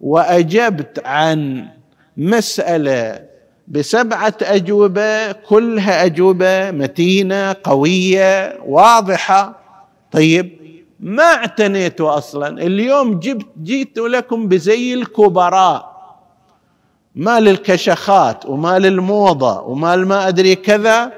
وأجبت 0.00 1.02
عن 1.06 1.66
مسألة 2.16 3.28
بسبعة 3.68 4.34
أجوبة 4.42 5.32
كلها 5.32 6.04
أجوبة 6.04 6.70
متينة 6.70 7.56
قوية 7.64 8.58
واضحة. 8.66 9.58
طيب 10.12 10.58
ما 11.00 11.22
اعتنيتوا 11.22 12.18
أصلا. 12.18 12.62
اليوم 12.62 13.18
جبت 13.18 13.46
جيت 13.62 13.98
لكم 13.98 14.48
بزي 14.48 14.94
الكبراء. 14.94 15.98
مال 17.14 17.48
الكشخات 17.48 18.46
ومال 18.46 18.86
الموضه 18.86 19.60
ومال 19.60 20.08
ما 20.08 20.28
أدري 20.28 20.54
كذا. 20.54 21.12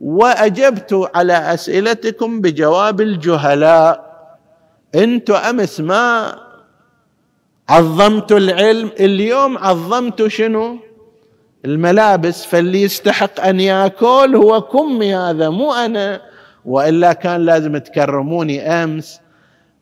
وأجبت 0.00 1.10
على 1.14 1.32
أسئلتكم 1.32 2.40
بجواب 2.40 3.00
الجهلاء. 3.00 4.10
أنتم 4.94 5.34
أمس 5.34 5.80
ما 5.80 6.36
عظمت 7.68 8.32
العلم. 8.32 8.90
اليوم 9.00 9.58
عظمت 9.58 10.26
شنو؟ 10.26 10.78
الملابس. 11.64 12.44
فاللي 12.44 12.82
يستحق 12.82 13.40
أن 13.40 13.60
يأكل 13.60 14.36
هو 14.36 14.60
كمي 14.60 15.14
هذا 15.14 15.48
مو 15.48 15.72
أنا. 15.72 16.29
وإلا 16.64 17.12
كان 17.12 17.40
لازم 17.40 17.76
تكرموني 17.78 18.60
أمس 18.62 19.20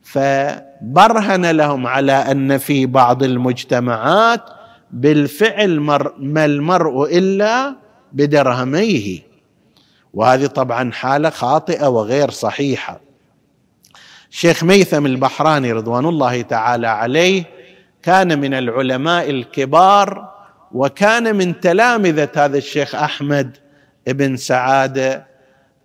فبرهن 0.03 1.51
لهم 1.51 1.87
على 1.87 2.13
أن 2.13 2.59
في 2.59 2.87
بعض 2.87 3.23
المجتمعات 3.23 4.41
بالفعل 4.91 5.81
ما 6.19 6.45
المرء 6.45 7.19
إلا 7.19 7.75
بدرهميه. 8.13 9.21
وهذه 10.15 10.47
طبعا 10.47 10.93
حالة 10.93 11.31
خاطئة 11.31 11.89
وغير 11.89 12.31
صحيحة. 12.31 13.01
الشيخ 14.31 14.65
ميثم 14.65 15.07
البحراني 15.07 15.73
رضوان 15.73 16.07
الله 16.07 16.43
تعالى 16.43 16.87
عليه 16.87 17.45
كان 18.03 18.41
من 18.41 18.55
العلماء 18.55 19.31
الكبار 19.31 20.29
وكان 20.73 21.37
من 21.37 21.61
تلامذة 21.61 22.29
هذا 22.37 22.59
الشيخ 22.59 22.95
أحمد 22.95 23.57
بن 24.07 24.37
سعادة 24.37 25.27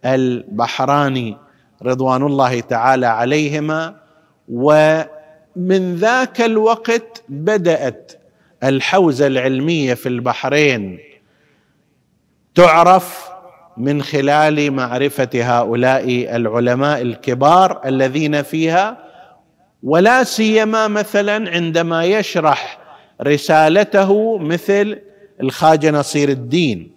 البحراني 0.05 1.37
رضوان 1.83 2.23
الله 2.23 2.59
تعالى 2.59 3.05
عليهما 3.05 3.95
ومن 4.49 5.95
ذاك 5.95 6.41
الوقت 6.41 7.23
بدأت 7.29 8.11
الحوزة 8.63 9.27
العلمية 9.27 9.93
في 9.93 10.09
البحرين 10.09 10.99
تعرف 12.55 13.29
من 13.77 14.01
خلال 14.01 14.71
معرفة 14.71 15.29
هؤلاء 15.33 16.35
العلماء 16.35 17.01
الكبار 17.01 17.81
الذين 17.85 18.41
فيها 18.41 18.97
ولا 19.83 20.23
سيما 20.23 20.87
مثلا 20.87 21.51
عندما 21.51 22.05
يشرح 22.05 22.79
رسالته 23.21 24.37
مثل 24.37 24.99
الخاجة 25.41 25.91
نصير 25.91 26.29
الدين. 26.29 26.91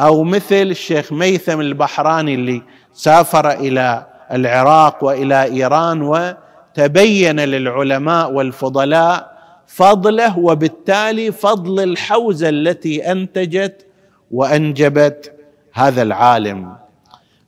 أو 0.00 0.22
مثل 0.24 0.54
الشيخ 0.54 1.12
ميثم 1.12 1.60
البحراني 1.60 2.34
اللي 2.34 2.62
سافر 2.92 3.50
إلى 3.50 4.06
العراق 4.32 5.04
وإلى 5.04 5.44
إيران 5.44 6.02
وتبين 6.02 7.40
للعلماء 7.40 8.32
والفضلاء 8.32 9.34
فضله 9.66 10.38
وبالتالي 10.38 11.32
فضل 11.32 11.82
الحوزة 11.82 12.48
التي 12.48 13.12
أنتجت 13.12 13.86
وأنجبت 14.30 15.32
هذا 15.72 16.02
العالم. 16.02 16.76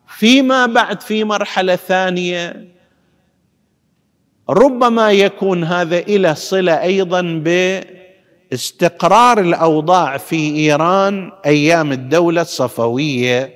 فيما 0.08 0.66
بعد 0.66 1.00
في 1.00 1.24
مرحلة 1.24 1.76
ثانية 1.76 2.66
ربما 4.50 5.12
يكون 5.12 5.64
هذا 5.64 5.98
إلى 5.98 6.34
صلة 6.34 6.82
أيضا 6.82 7.22
باستقرار 8.50 9.40
الأوضاع 9.40 10.16
في 10.16 10.56
إيران 10.56 11.32
أيام 11.46 11.92
الدولة 11.92 12.40
الصفوية. 12.42 13.54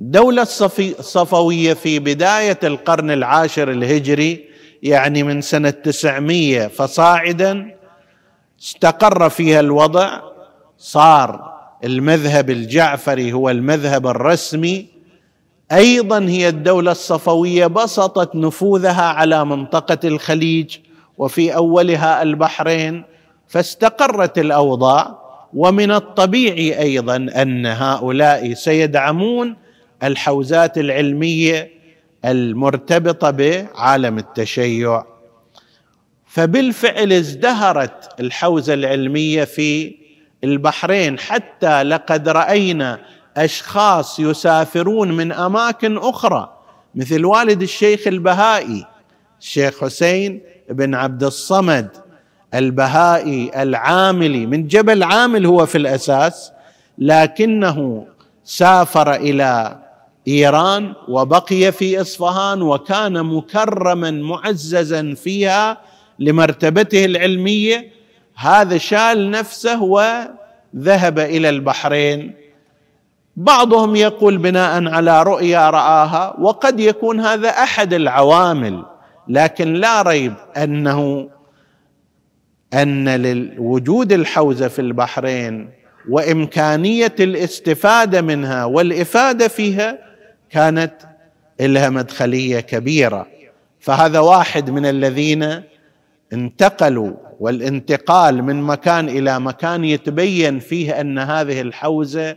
الدولة 0.00 0.42
الصفوية 0.78 1.74
في 1.74 1.98
بداية 1.98 2.58
القرن 2.64 3.10
العاشر 3.10 3.70
الهجري 3.70 4.44
يعني 4.82 5.22
من 5.22 5.40
سنة 5.40 5.70
900 5.70 6.66
فصاعدا 6.66 7.76
استقر 8.62 9.28
فيها 9.30 9.60
الوضع. 9.60 10.20
صار 10.78 11.54
المذهب 11.84 12.50
الجعفري 12.50 13.32
هو 13.32 13.50
المذهب 13.50 14.06
الرسمي. 14.06 14.86
أيضا 15.72 16.18
هي 16.18 16.48
الدولة 16.48 16.92
الصفوية 16.92 17.66
بسطت 17.66 18.36
نفوذها 18.36 19.02
على 19.02 19.44
منطقة 19.44 20.08
الخليج 20.08 20.76
وفي 21.18 21.54
أولها 21.54 22.22
البحرين. 22.22 23.13
فاستقرت 23.54 24.38
الأوضاع 24.38 25.18
ومن 25.54 25.90
الطبيعي 25.90 26.78
أيضا 26.80 27.16
أن 27.16 27.66
هؤلاء 27.66 28.54
سيدعمون 28.54 29.56
الحوزات 30.02 30.78
العلمية 30.78 31.70
المرتبطة 32.24 33.30
بعالم 33.30 34.18
التشيع. 34.18 35.04
فبالفعل 36.26 37.12
ازدهرت 37.12 38.20
الحوزة 38.20 38.74
العلمية 38.74 39.44
في 39.44 39.94
البحرين 40.44 41.18
حتى 41.18 41.82
لقد 41.82 42.28
رأينا 42.28 43.00
أشخاص 43.36 44.20
يسافرون 44.20 45.12
من 45.12 45.32
أماكن 45.32 45.98
أخرى 45.98 46.58
مثل 46.94 47.24
والد 47.24 47.62
الشيخ 47.62 48.06
البهائي 48.06 48.86
الشيخ 49.40 49.84
حسين 49.84 50.42
بن 50.70 50.94
عبد 50.94 51.24
الصمد 51.24 52.03
البهائي 52.54 53.62
العاملي. 53.62 54.46
من 54.46 54.66
جبل 54.66 55.02
عامل 55.02 55.46
هو 55.46 55.66
في 55.66 55.78
الأساس 55.78 56.52
لكنه 56.98 58.06
سافر 58.44 59.14
إلى 59.14 59.78
إيران 60.28 60.92
وبقي 61.08 61.72
في 61.72 62.00
إصفهان 62.00 62.62
وكان 62.62 63.22
مكرما 63.22 64.10
معززا 64.10 65.14
فيها 65.14 65.78
لمرتبته 66.18 67.04
العلمية. 67.04 67.90
هذا 68.36 68.78
شال 68.78 69.30
نفسه 69.30 69.82
وذهب 69.82 71.18
إلى 71.18 71.48
البحرين. 71.48 72.44
بعضهم 73.36 73.96
يقول 73.96 74.38
بناء 74.38 74.88
على 74.88 75.22
رؤيا 75.22 75.70
رآها 75.70 76.36
وقد 76.40 76.80
يكون 76.80 77.20
هذا 77.20 77.48
أحد 77.48 77.94
العوامل 77.94 78.84
لكن 79.28 79.72
لا 79.72 80.02
ريب 80.02 80.34
أنه 80.56 81.28
أن 82.82 83.22
لوجود 83.22 84.12
الحوزه 84.12 84.68
في 84.68 84.78
البحرين 84.78 85.70
وإمكانية 86.08 87.14
الاستفادة 87.20 88.22
منها 88.22 88.64
والإفادة 88.64 89.48
فيها 89.48 89.98
كانت 90.50 90.94
لها 91.60 91.90
مدخلية 91.90 92.60
كبيرة. 92.60 93.26
فهذا 93.80 94.18
واحد 94.18 94.70
من 94.70 94.86
الذين 94.86 95.62
انتقلوا 96.32 97.12
والانتقال 97.40 98.42
من 98.42 98.62
مكان 98.62 99.08
إلى 99.08 99.40
مكان 99.40 99.84
يتبين 99.84 100.58
فيه 100.58 101.00
أن 101.00 101.18
هذه 101.18 101.60
الحوزة 101.60 102.36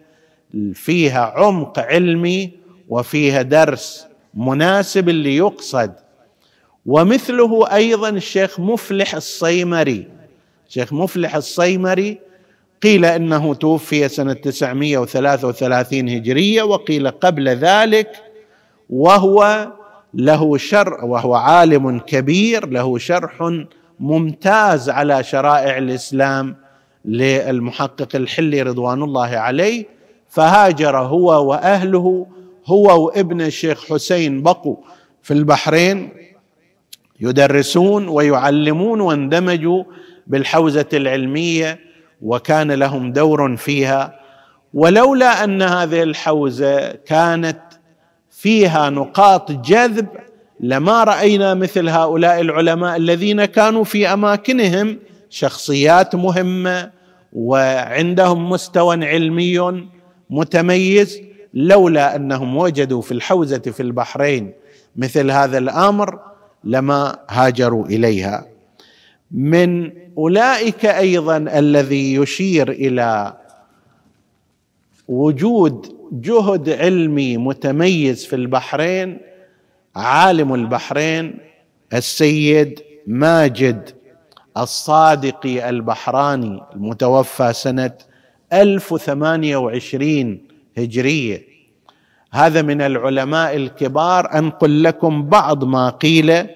فيها 0.73 1.34
عمق 1.36 1.80
علمي 1.80 2.52
وفيها 2.89 3.41
درس 3.41 4.08
مناسب 4.34 5.10
اللي 5.10 5.38
يقصد 5.38 5.93
ومثله 6.86 7.73
أيضا 7.73 8.10
الشيخ 8.10 8.60
مفلح 8.60 9.15
الصيمري 9.15 10.16
الشيخ 10.67 10.93
مفلح 10.93 11.36
الصيمري 11.36 12.17
قيل 12.84 13.06
إنه 13.06 13.53
توفي 13.53 14.08
سنة 14.08 14.34
933 14.34 16.10
هجرية 16.10 16.63
وقيل 16.63 17.08
قبل 17.08 17.49
ذلك 17.49 18.10
وهو 18.89 19.67
له 20.13 20.58
شر 20.58 21.06
وهو 21.06 21.36
عالم 21.36 21.99
كبير 21.99 22.69
له 22.69 22.97
شرح 22.97 23.51
ممتاز 23.99 24.89
على 24.89 25.23
شرائع 25.23 25.77
الإسلام 25.77 26.56
للمحقق 27.06 28.15
الحلي 28.15 28.62
رضوان 28.62 29.03
الله 29.03 29.38
عليه 29.38 29.86
فهاجر 30.30 30.97
هو 30.97 31.49
وأهله 31.49 32.27
هو 32.65 33.06
وابن 33.06 33.41
الشيخ 33.41 33.93
حسين 33.93 34.43
بقوا 34.43 34.75
في 35.23 35.34
البحرين 35.34 36.10
يدرسون 37.19 38.08
ويعلمون 38.08 39.01
واندمجوا 39.01 39.84
بالحوزة 40.28 40.86
العلمية 40.94 41.80
وكان 42.22 42.72
لهم 42.72 43.12
دور 43.12 43.56
فيها. 43.56 44.20
ولولا 44.74 45.44
أن 45.44 45.62
هذه 45.62 46.04
الحوزة 46.04 46.92
كانت 46.92 47.60
فيها 48.32 48.90
نقاط 48.90 49.52
جذب 49.52 50.08
لما 50.60 51.04
رأينا 51.04 51.54
مثل 51.54 51.90
هؤلاء 51.90 52.42
العلماء 52.42 52.96
الذين 52.98 53.46
كانوا 53.46 53.84
في 53.84 54.13
أماكنهم 54.13 54.98
شخصيات 55.30 56.16
مهمة 56.16 56.92
وعندهم 57.34 58.50
مستوى 58.50 59.06
علمي 59.06 59.88
متميز 60.30 61.22
لولا 61.54 62.16
أنهم 62.16 62.58
وجدوا 62.58 63.02
في 63.02 63.12
الحوزة 63.12 63.58
في 63.58 63.80
البحرين 63.80 64.54
مثل 64.96 65.32
هذا 65.32 65.58
الأمر 65.58 66.20
لما 66.63 67.20
هاجروا 67.30 67.86
إليها. 67.86 68.46
من 69.32 69.92
أولئك 70.18 70.86
أيضا 70.86 71.38
الذي 71.38 72.16
يشير 72.16 72.72
إلى 72.72 73.34
وجود 75.08 75.96
جهد 76.12 76.70
علمي 76.70 77.38
متميز 77.38 78.26
في 78.26 78.36
البحرين 78.36 79.18
عالم 79.96 80.54
البحرين 80.54 81.38
السيد 81.94 82.80
ماجد 83.08 83.90
الصادقي 84.58 85.70
البحراني 85.70 86.62
المتوفى 86.76 87.54
سنة 87.54 87.92
1028 88.54 90.42
هجرية. 90.78 91.48
هذا 92.32 92.62
من 92.62 92.82
العلماء 92.82 93.56
الكبار 93.56 94.38
أنقل 94.38 94.84
لكم 94.84 95.24
بعض 95.30 95.63
ما 95.63 95.90
قيل 95.90 96.48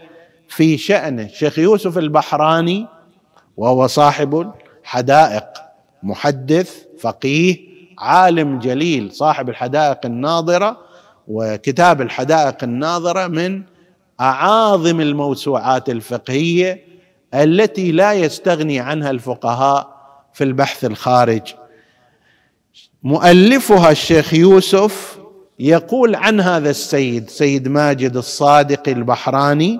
في 0.52 0.78
شأنه 0.78 1.28
شيخ 1.28 1.60
يوسف 1.60 1.98
البحراني 1.98 2.88
وهو 3.58 3.88
صاحب 3.88 4.52
الحدائق 4.84 5.46
محدث 6.04 6.84
فقيه 7.00 7.58
عالم 8.00 8.60
جليل 8.60 9.12
صاحب 9.12 9.50
الحدائق 9.50 10.06
الناظرة 10.06 10.78
وكتاب 11.28 12.02
الحدائق 12.02 12.64
الناظرة 12.64 13.28
من 13.28 13.64
أعاظم 14.22 15.02
الموسوعات 15.02 15.90
الفقهية 15.90 16.86
التي 17.34 17.92
لا 17.92 18.14
يستغني 18.14 18.80
عنها 18.80 19.12
الفقهاء 19.12 20.02
في 20.34 20.44
البحث 20.44 20.86
الخارج. 20.86 21.42
مؤلفها 23.04 23.92
الشيخ 23.92 24.34
يوسف 24.34 25.20
يقول 25.60 26.16
عن 26.16 26.40
هذا 26.40 26.70
السيد 26.70 27.30
سيد 27.30 27.68
ماجد 27.68 28.18
الصادق 28.18 28.90
البحراني 28.90 29.80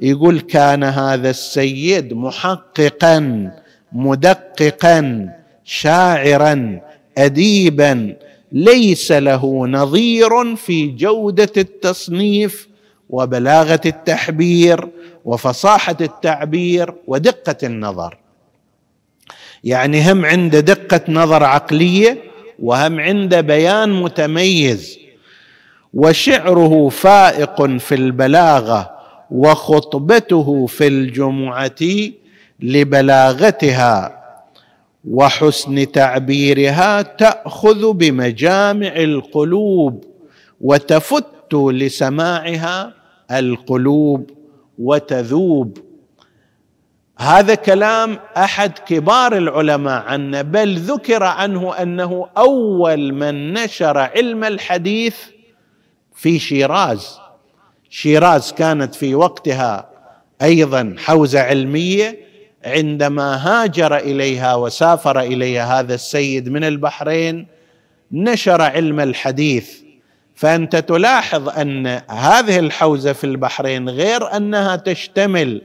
يقول 0.00 0.40
كان 0.40 0.84
هذا 0.84 1.30
السيد 1.30 2.14
محققا 2.14 3.50
مدققا 3.92 5.28
شاعرا 5.64 6.80
اديبا 7.18 8.16
ليس 8.52 9.12
له 9.12 9.66
نظير 9.66 10.56
في 10.56 10.86
جودة 10.86 11.52
التصنيف 11.56 12.68
وبلاغة 13.10 13.80
التحبير 13.86 14.88
وفصاحة 15.24 15.96
التعبير 16.00 16.94
ودقة 17.06 17.56
النظر. 17.66 18.18
يعني 19.64 20.12
هم 20.12 20.24
عنده 20.24 20.60
دقة 20.60 21.00
نظر 21.08 21.44
عقلية 21.44 22.18
وهم 22.58 23.00
عنده 23.00 23.40
بيان 23.40 23.92
متميز 24.02 24.98
وشعره 25.94 26.88
فائق 26.88 27.66
في 27.76 27.94
البلاغة 27.94 28.97
وخطبته 29.30 30.66
في 30.66 30.86
الجمعة 30.86 31.80
لبلاغتها 32.60 34.18
وحسن 35.10 35.92
تعبيرها 35.92 37.02
تأخذ 37.02 37.92
بمجامع 37.92 38.96
القلوب 38.96 40.04
وتفت 40.60 41.54
لسماعها 41.54 42.94
القلوب 43.30 44.30
وتذوب. 44.78 45.78
هذا 47.18 47.54
كلام 47.54 48.18
أحد 48.36 48.78
كبار 48.78 49.36
العلماء 49.36 50.02
عنه 50.02 50.42
بل 50.42 50.78
ذكر 50.78 51.22
عنه 51.22 51.74
أنه 51.74 52.26
أول 52.36 53.12
من 53.12 53.52
نشر 53.52 53.98
علم 53.98 54.44
الحديث 54.44 55.16
في 56.14 56.38
شيراز. 56.38 57.18
شيراز 57.90 58.52
كانت 58.52 58.94
في 58.94 59.14
وقتها 59.14 59.90
أيضا 60.42 60.94
حوزة 60.98 61.40
علمية 61.40 62.18
عندما 62.64 63.36
هاجر 63.36 63.96
إليها 63.96 64.54
وسافر 64.54 65.20
إليها 65.20 65.80
هذا 65.80 65.94
السيد 65.94 66.48
من 66.48 66.64
البحرين 66.64 67.46
نشر 68.12 68.62
علم 68.62 69.00
الحديث. 69.00 69.70
فأنت 70.34 70.76
تلاحظ 70.76 71.48
أن 71.48 71.86
هذه 72.10 72.58
الحوزة 72.58 73.12
في 73.12 73.24
البحرين 73.24 73.88
غير 73.88 74.36
أنها 74.36 74.76
تشتمل 74.76 75.62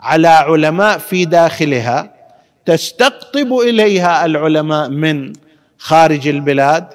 على 0.00 0.28
علماء 0.28 0.98
في 0.98 1.24
داخلها 1.24 2.14
تستقطب 2.66 3.52
إليها 3.52 4.24
العلماء 4.24 4.88
من 4.88 5.32
خارج 5.78 6.28
البلاد 6.28 6.86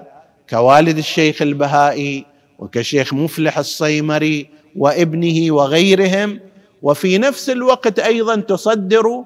كوالد 0.50 0.98
الشيخ 0.98 1.42
البهائي 1.42 2.26
وكشيخ 2.60 3.14
مفلح 3.14 3.58
الصيمري 3.58 4.50
وابنه 4.80 5.52
وغيرهم 5.52 6.40
وفي 6.82 7.18
نفس 7.18 7.50
الوقت 7.50 8.00
أيضا 8.00 8.36
تصدر 8.36 9.24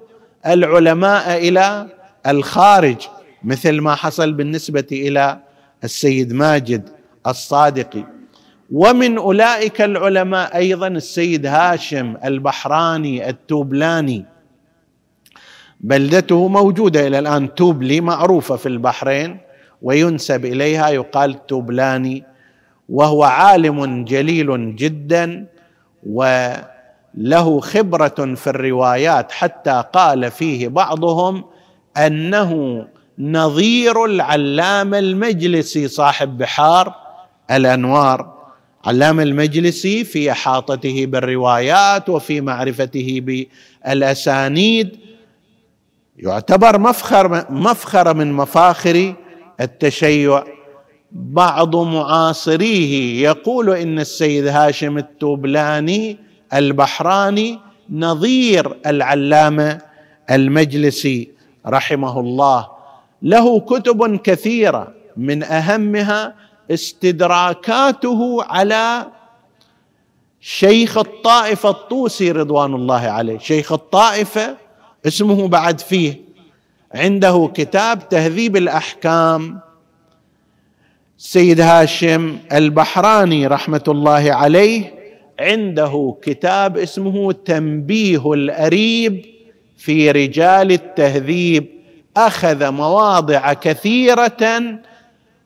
العلماء 0.48 1.38
إلى 1.38 1.88
الخارج 2.28 2.98
مثل 3.44 3.82
ما 3.82 3.96
حصل 3.96 4.34
بالنسبة 4.34 4.88
إلى 4.92 5.39
السيد 5.84 6.34
ماجد 6.34 6.89
الصادقي 7.28 8.04
ومن 8.72 9.18
أولئك 9.18 9.82
العلماء 9.82 10.58
أيضا 10.58 10.88
السيد 10.88 11.46
هاشم 11.46 12.18
البحراني 12.26 13.30
التوبلاني. 13.30 14.26
بلدته 15.80 16.48
موجودة 16.48 17.08
إلى 17.08 17.20
الآن 17.20 17.56
توبلي 17.56 18.02
معروفة 18.02 18.56
في 18.56 18.66
البحرين 18.66 19.38
وينسب 19.82 20.46
إليها 20.46 20.89
يقال 20.89 21.46
توبلاني. 21.48 22.24
وهو 22.89 23.24
عالم 23.24 24.06
جليل 24.06 24.76
جدا 24.76 25.46
وله 26.10 27.60
خبرة 27.60 28.36
في 28.36 28.48
الروايات 28.48 29.32
حتى 29.32 29.84
قال 29.93 30.32
فيه 30.32 30.67
بعضهم 30.67 31.43
أنه 31.98 32.86
نظير 33.19 34.06
العلامه 34.06 35.00
المجلسي 35.00 35.88
صاحب 35.88 36.38
بحار 36.38 36.96
الأنوار. 37.52 38.34
علام 38.86 39.19
المجلسي 39.19 40.04
في 40.04 40.32
إحاطته 40.32 41.06
بالروايات 41.06 42.10
وفي 42.10 42.41
معرفته 42.41 43.22
بالأسانيد. 43.86 44.98
يعتبر 46.17 46.80
مفخر 46.80 47.52
مفخر 47.52 48.13
من 48.13 48.34
مفاخر 48.34 49.13
التشيع 49.62 50.43
بعض 51.13 51.76
معاصريه 51.76 53.23
يقول 53.23 53.69
إن 53.69 53.99
السيد 53.99 54.47
هاشم 54.47 54.97
التوبلاني 54.97 56.17
البحراني 56.54 57.60
نظير 57.89 58.78
العلامة 58.86 59.82
المجلسي 60.32 61.30
رحمه 61.67 62.19
الله. 62.19 62.67
له 63.21 63.60
كتب 63.60 64.15
كثيرة 64.15 64.93
من 65.17 65.43
أهمها 65.43 66.36
استدراكاته 66.71 68.43
على 68.43 69.08
شيخ 70.41 70.97
الطائفة 70.97 71.69
الطوسي 71.69 72.32
رضوان 72.32 72.73
الله 72.73 73.02
عليه. 73.02 73.38
شيخ 73.38 73.71
الطائفة 73.71 74.58
اسمه 75.08 75.47
بعد 75.47 75.80
فيه. 75.80 76.21
عنده 76.95 77.52
كتاب 77.54 78.10
تهذيب 78.10 78.58
الأحكام 78.58 79.60
سيد 81.17 81.62
هاشم 81.62 82.38
البحراني 82.54 83.47
رحمة 83.47 83.84
الله 83.88 84.34
عليه 84.34 84.93
عنده 85.39 86.15
كتاب 86.21 86.78
اسمه 86.78 87.32
تنبيه 87.32 88.34
الأريب 88.34 89.26
في 89.78 90.12
رجال 90.12 90.71
التهذيب. 90.71 91.67
أخذ 92.17 92.69
مواضع 92.69 93.54
كثيرة 93.54 94.62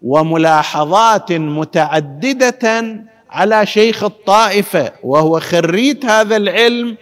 وملاحظات 0.01 1.32
متعددة 1.32 2.95
على 3.30 3.65
شيخ 3.65 4.03
الطائفة 4.03 4.91
وهو 5.03 5.39
خريت 5.39 6.06
هذا 6.06 6.36
العلم 6.36 6.97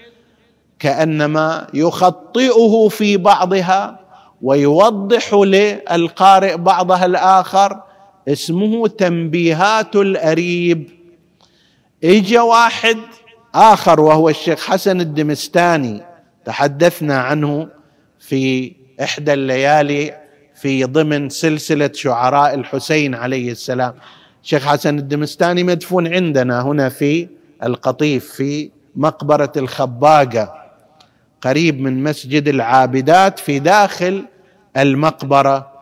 كأنما 0.80 1.68
يخطئه 1.74 2.88
في 2.88 3.18
بعضها 3.18 4.00
ويوضح 4.42 5.34
للقارئ 5.34 6.58
بعضها 6.58 7.06
الآخر 7.06 7.82
اسمه 8.28 8.88
تنبيهات 8.88 9.96
الأريب. 9.96 10.90
اجى 12.04 12.40
واحد 12.40 12.98
آخر 13.56 14.02
وهو 14.02 14.30
الشيخ 14.30 14.66
حسن 14.66 15.02
الدمستاني 15.02 16.02
تحدثنا 16.46 17.18
عنه 17.20 17.68
في 18.20 18.74
إحدى 19.02 19.34
الليالي 19.34 20.18
في 20.56 20.84
ضمن 20.84 21.30
سلسلة 21.30 21.90
شعراء 21.94 22.54
الحسين 22.54 23.16
عليه 23.16 23.52
السلام. 23.52 23.94
شيخ 24.44 24.66
حسن 24.66 25.00
الدمستاني 25.00 25.64
مدفون 25.64 26.14
عندنا 26.14 26.62
هنا 26.62 26.90
في 26.90 27.28
القطيف 27.64 28.32
في 28.34 28.70
مقبرة 28.96 29.52
الخباقة 29.58 30.54
قريب 31.42 31.82
من 31.82 32.04
مسجد 32.04 32.48
العابدات 32.48 33.40
في 33.40 33.60
داخل 33.60 34.26
المقبرة. 34.78 35.75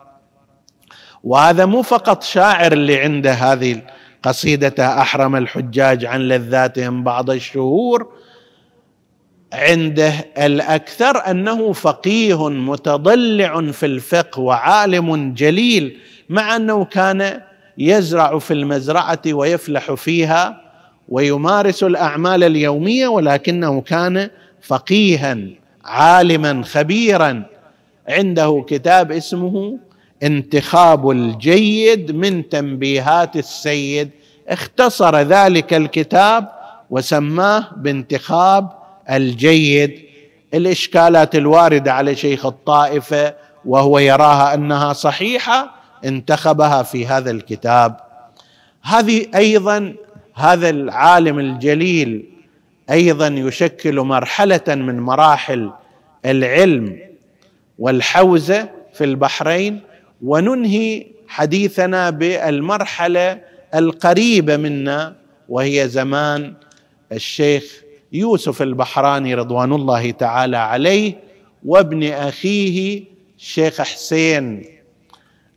وهذا 1.24 1.66
مو 1.66 1.82
فقط 1.82 2.22
شاعر 2.22 2.72
اللي 2.72 3.00
عنده 3.00 3.32
هذه 3.32 3.82
قصيدته 4.22 5.00
أحرم 5.00 5.36
الحجاج 5.36 6.04
عن 6.04 6.20
لذاتهم 6.20 7.04
بعض 7.04 7.30
الشهور 7.30 8.08
عنده 9.52 10.12
الأكثر 10.38 11.30
أنه 11.30 11.72
فقيه 11.72 12.48
متضلع 12.48 13.70
في 13.70 13.86
الفقه 13.86 14.40
وعالم 14.40 15.34
جليل 15.34 15.96
مع 16.28 16.56
أنه 16.56 16.84
كان 16.84 17.40
يزرع 17.78 18.38
في 18.38 18.54
المزرعة 18.54 19.22
ويفلح 19.26 19.92
فيها 19.92 20.60
ويمارس 21.08 21.82
الأعمال 21.82 22.44
اليومية 22.44 23.08
ولكنه 23.08 23.80
كان 23.80 24.30
فقيها 24.62 25.38
عالما 25.84 26.62
خبيرا. 26.62 27.42
عنده 28.08 28.64
كتاب 28.68 29.12
اسمه 29.12 29.78
انتخاب 30.22 31.10
الجيد 31.10 32.16
من 32.16 32.48
تنبيهات 32.48 33.36
السيد. 33.36 34.10
اختصر 34.48 35.16
ذلك 35.16 35.74
الكتاب 35.74 36.48
وسماه 36.90 37.66
بانتخاب 37.76 38.68
الجيد. 39.10 40.04
الإشكالات 40.54 41.34
الواردة 41.34 41.92
على 41.92 42.16
شيخ 42.16 42.46
الطائفة 42.46 43.34
وهو 43.64 43.98
يراها 43.98 44.54
أنها 44.54 44.92
صحيحة 44.92 45.74
انتخبها 46.04 46.82
في 46.82 47.06
هذا 47.06 47.30
الكتاب. 47.30 47.96
هذه 48.82 49.26
أيضا 49.34 49.94
هذا 50.34 50.70
العالم 50.70 51.38
الجليل 51.38 52.24
أيضا 52.90 53.26
يشكل 53.26 54.00
مرحلة 54.00 54.62
من 54.68 55.00
مراحل 55.00 55.70
العلم 56.26 56.98
والحوزة 57.78 58.68
في 58.94 59.04
البحرين 59.04 59.80
وننهي 60.24 61.06
حديثنا 61.28 62.10
بالمرحلة 62.10 63.40
القريبة 63.74 64.56
منا 64.56 65.16
وهي 65.48 65.88
زمان 65.88 66.54
الشيخ 67.12 67.82
يوسف 68.12 68.62
البحراني 68.62 69.34
رضوان 69.34 69.72
الله 69.72 70.10
تعالى 70.10 70.56
عليه 70.56 71.20
وابن 71.64 72.04
أخيه 72.04 73.04
الشيخ 73.38 73.80
حسين 73.82 74.64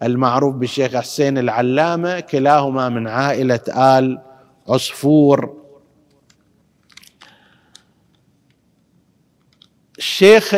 المعروف 0.03 0.55
بالشيخ 0.55 0.95
حسين 0.95 1.37
العلامة 1.37 2.19
كلاهما 2.19 2.89
من 2.89 3.07
عائلة 3.07 3.59
آل 3.97 4.21
عصفور. 4.67 5.57
الشيخ 9.97 10.55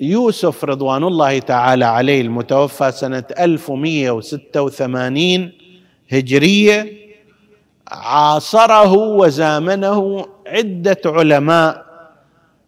يوسف 0.00 0.64
رضوان 0.64 1.04
الله 1.04 1.38
تعالى 1.38 1.84
عليه 1.84 2.20
المتوفى 2.20 2.92
سنة 2.92 3.24
1186 3.40 5.52
هجرية 6.12 6.92
عاصره 7.88 8.92
وزامنه 8.92 10.26
عدة 10.46 11.00
علماء 11.06 11.88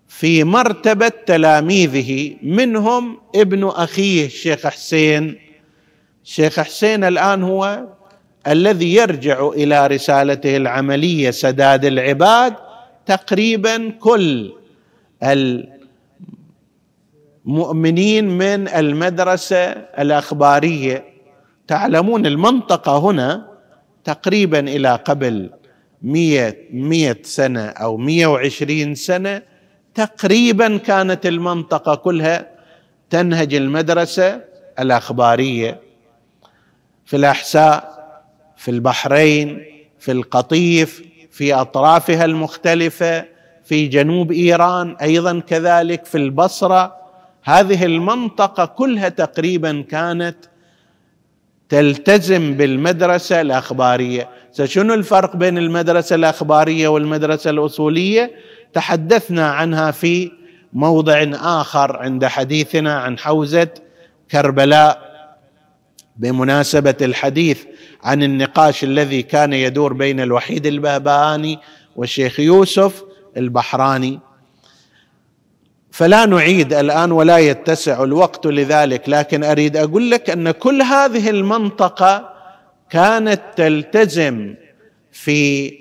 في 0.08 0.44
مرتبة 0.44 1.12
تلاميذه 1.26 2.36
منهم 2.42 3.18
ابن 3.34 3.64
أخيه 3.64 4.26
الشيخ 4.26 4.66
حسين. 4.66 5.38
الشيخ 6.24 6.60
حسين 6.60 7.04
الآن 7.04 7.42
هو 7.42 7.84
الذي 8.46 8.94
يرجع 8.94 9.48
إلى 9.48 9.86
رسالته 9.86 10.56
العملية 10.56 11.30
سداد 11.30 11.84
العباد 11.84 12.54
تقريبا 13.06 13.90
كل 13.90 14.52
مؤمنين 17.44 18.28
من 18.28 18.68
المدرسة 18.68 19.64
الأخبارية. 19.72 21.04
تعلمون 21.66 22.26
المنطقة 22.26 22.98
هنا 22.98 23.46
تقريبا 24.04 24.58
إلى 24.58 24.94
قبل 24.94 25.50
مئة 26.02 26.56
مئة 26.72 27.16
سنة 27.22 27.66
أو 27.66 27.96
مئة 27.96 28.26
وعشرين 28.26 28.94
سنة. 28.94 29.42
تقريبا 29.94 30.76
كانت 30.76 31.26
المنطقة 31.26 31.94
كلها 31.94 32.48
تنهج 33.10 33.54
المدرسة 33.54 34.40
الأخبارية 34.78 35.80
في 37.06 37.16
الأحساء 37.16 38.00
في 38.56 38.70
البحرين 38.70 39.64
في 39.98 40.12
القطيف 40.12 41.04
في 41.30 41.54
أطرافها 41.54 42.24
المختلفة 42.24 43.24
في 43.64 43.86
جنوب 43.86 44.32
إيران 44.32 44.96
أيضا 44.96 45.40
كذلك 45.40 46.04
في 46.04 46.18
البصرة. 46.18 46.99
هذه 47.42 47.84
المنطقة 47.84 48.64
كلها 48.64 49.08
تقريبا 49.08 49.84
كانت 49.90 50.36
تلتزم 51.68 52.54
بالمدرسة 52.54 53.40
الأخبارية. 53.40 54.28
شنو 54.64 54.94
الفرق 54.94 55.36
بين 55.36 55.58
المدرسة 55.58 56.16
الأخبارية 56.16 56.88
والمدرسة 56.88 57.50
الأصولية؟ 57.50 58.30
تحدثنا 58.72 59.50
عنها 59.50 59.90
في 59.90 60.32
موضع 60.72 61.26
آخر 61.34 61.96
عند 61.96 62.24
حديثنا 62.24 62.98
عن 62.98 63.18
حوزة 63.18 63.68
كربلاء. 64.30 65.10
بمناسبة 66.16 66.94
الحديث 67.02 67.64
عن 68.02 68.22
النقاش 68.22 68.84
الذي 68.84 69.22
كان 69.22 69.52
يدور 69.52 69.92
بين 69.92 70.20
الوحيد 70.20 70.66
البهبهاني 70.66 71.58
والشيخ 71.96 72.40
يوسف 72.40 73.02
البحراني 73.36 74.20
فلا 75.90 76.26
نعيد 76.26 76.72
الآن 76.72 77.12
ولا 77.12 77.38
يتسع 77.38 78.02
الوقت 78.04 78.46
لذلك 78.46 79.08
لكن 79.08 79.44
أريد 79.44 79.76
أقول 79.76 80.10
لك 80.10 80.30
أن 80.30 80.50
كل 80.50 80.82
هذه 80.82 81.30
المنطقة 81.30 82.32
كانت 82.90 83.40
تلتزم 83.56 84.54
في 85.12 85.72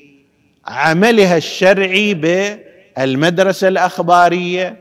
عملها 0.67 1.38
الشرعي 1.38 2.13
بالمدرسة 2.13 3.67
الأخبارية 3.67 4.78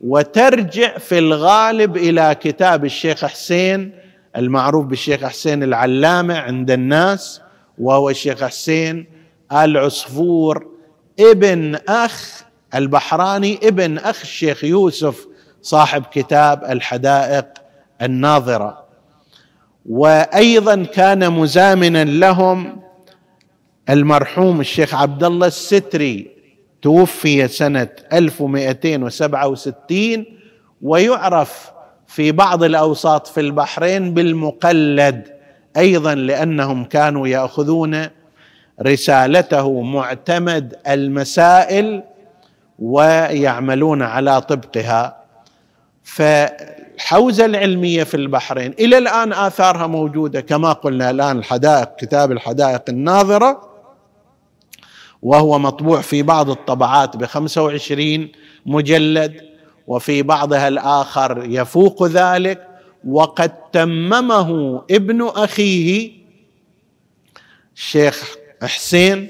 وترجع 0.00 0.98
في 0.98 1.18
الغالب 1.18 1.96
إلى 1.96 2.36
كتاب 2.40 2.84
الشيخ 2.84 3.24
حسين 3.24 3.92
المعروف 4.36 4.86
بالشيخ 4.86 5.24
حسين 5.24 5.62
العلامة 5.62 6.38
عند 6.38 6.70
الناس 6.70 7.40
وهو 7.78 8.10
الشيخ 8.10 8.44
حسين 8.44 9.06
العصفور 9.52 10.66
ابن 11.20 11.74
أخ 11.88 12.43
البحراني 12.74 13.58
ابن 13.62 13.98
أخ 13.98 14.20
الشيخ 14.20 14.64
يوسف 14.64 15.26
صاحب 15.62 16.02
كتاب 16.12 16.64
الحدائق 16.64 17.46
الناظرة. 18.02 18.84
وأيضا 19.88 20.84
كان 20.84 21.32
مزامنا 21.32 22.04
لهم 22.04 22.80
المرحوم 23.90 24.60
الشيخ 24.60 24.94
عبد 24.94 25.24
الله 25.24 25.46
الستري 25.46 26.30
توفي 26.82 27.48
سنة 27.48 27.88
1267 28.12 30.24
ويعرف 30.82 31.70
في 32.06 32.32
بعض 32.32 32.62
الأوساط 32.62 33.26
في 33.26 33.40
البحرين 33.40 34.14
بالمقلد 34.14 35.34
أيضا 35.76 36.14
لأنهم 36.14 36.84
كانوا 36.84 37.28
يأخذون 37.28 38.06
رسالته 38.82 39.82
معتمد 39.82 40.74
المسائل 40.88 42.02
ويعملون 42.78 44.02
على 44.02 44.40
طبقها. 44.40 45.24
فالحوزه 46.02 47.44
العلمية 47.44 48.04
في 48.04 48.16
البحرين 48.16 48.72
إلى 48.78 48.98
الآن 48.98 49.32
آثارها 49.32 49.86
موجودة 49.86 50.40
كما 50.40 50.72
قلنا 50.72 51.10
الآن 51.10 51.38
الحدائق 51.38 51.96
كتاب 51.96 52.32
الحدائق 52.32 52.82
الناظرة 52.88 53.70
وهو 55.22 55.58
مطبوع 55.58 56.00
في 56.00 56.22
بعض 56.22 56.50
الطبعات 56.50 57.16
بخمسه 57.16 57.62
وعشرين 57.62 58.32
مجلد 58.66 59.40
وفي 59.86 60.22
بعضها 60.22 60.68
الآخر 60.68 61.44
يفوق 61.48 62.06
ذلك. 62.06 62.68
وقد 63.08 63.52
تممه 63.72 64.82
ابن 64.90 65.22
أخيه 65.28 66.12
الشيخ 67.76 68.34
حسين 68.62 69.28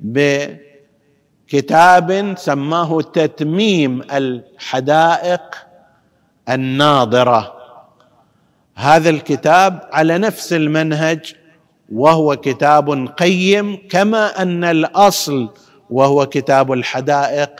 ب 0.00 0.46
كتاب 1.50 2.34
سماه 2.38 3.00
تتميم 3.00 4.02
الحدائق 4.12 5.54
الناظرة. 6.48 7.54
هذا 8.74 9.10
الكتاب 9.10 9.88
على 9.92 10.18
نفس 10.18 10.52
المنهج 10.52 11.34
وهو 11.92 12.36
كتاب 12.36 13.08
قيم 13.08 13.78
كما 13.88 14.42
أن 14.42 14.64
الأصل 14.64 15.48
وهو 15.90 16.26
كتاب 16.26 16.72
الحدائق 16.72 17.50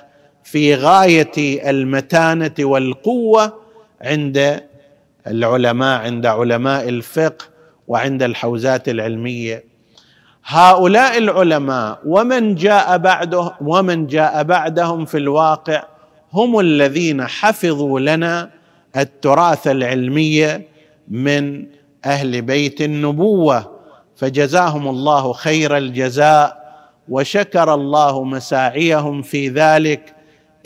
في 0.45 0.75
غاية 0.75 1.71
المتانة 1.71 2.55
والقوة 2.61 3.61
عند 4.03 4.63
العلماء 5.27 6.01
عند 6.01 6.27
علماء 6.27 6.89
الفقه 6.89 7.45
وعند 7.89 8.23
الحوزات 8.23 8.89
العلمية. 8.89 9.70
هؤلاء 10.45 11.19
العلماء 11.19 11.99
ومن 12.07 12.55
جاء 12.55 12.99
بعده 12.99 13.53
ومن 13.61 14.07
جاء 14.07 14.43
بعدهم 14.43 15.05
في 15.05 15.19
الواقع 15.19 15.83
هم 16.33 16.59
الذين 16.61 17.27
حفظوا 17.27 18.01
لنا 18.01 18.51
التراث 18.97 19.69
العلمي 19.69 20.61
من 21.09 21.67
أهل 22.05 22.43
بيت 22.43 22.81
النبوة. 22.81 23.81
فجزاهم 24.17 24.89
الله 24.89 25.33
خير 25.33 25.77
الجزاء 25.77 26.61
وشكر 27.09 27.75
الله 27.75 28.25
مساعيهم 28.25 29.23
في 29.23 29.49
ذلك 29.49 30.15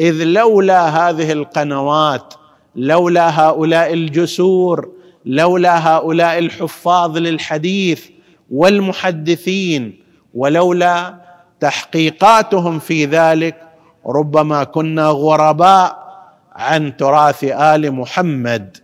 إذ 0.00 0.24
لولا 0.24 0.88
هذه 0.88 1.32
القنوات 1.32 2.34
لولا 2.76 3.40
هؤلاء 3.40 3.92
الجسور 3.92 4.90
لولا 5.24 5.88
هؤلاء 5.88 6.38
الحفاظ 6.38 7.18
للحديث 7.18 8.06
والمحدثين 8.54 10.00
ولولا 10.34 11.14
تحقيقاتهم 11.60 12.78
في 12.78 13.04
ذلك 13.04 13.56
ربما 14.06 14.64
كنا 14.64 15.06
غرباء 15.06 16.04
عن 16.52 16.96
تراث 16.96 17.44
آل 17.44 17.92
محمد. 17.92 18.76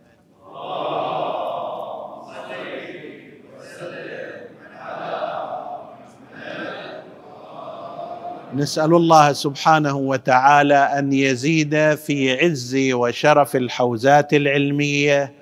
نسأل 8.55 8.95
الله 8.95 9.33
سبحانه 9.33 9.97
وتعالى 9.97 10.75
أن 10.75 11.13
يزيد 11.13 11.95
في 11.95 12.33
عز 12.45 12.77
وشرف 12.93 13.57
الحوزات 13.57 14.35
العلمية 14.35 15.33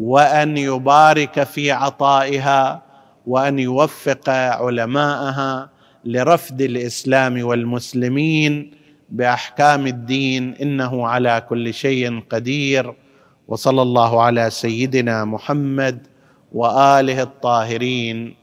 وأن 0.00 0.56
يبارك 0.58 1.42
في 1.42 1.72
عطائها 1.72 2.83
وأن 3.26 3.58
يوفق 3.58 4.28
علماءها 4.28 5.70
لرفد 6.04 6.62
الإسلام 6.62 7.44
والمسلمين 7.44 8.70
بأحكام 9.10 9.86
الدين 9.86 10.54
إنه 10.54 11.06
على 11.06 11.46
كل 11.48 11.74
شيء 11.74 12.20
قدير. 12.30 12.94
وصلى 13.48 13.82
الله 13.82 14.22
على 14.22 14.50
سيدنا 14.50 15.24
محمد 15.24 16.06
وآله 16.52 17.22
الطاهرين. 17.22 18.34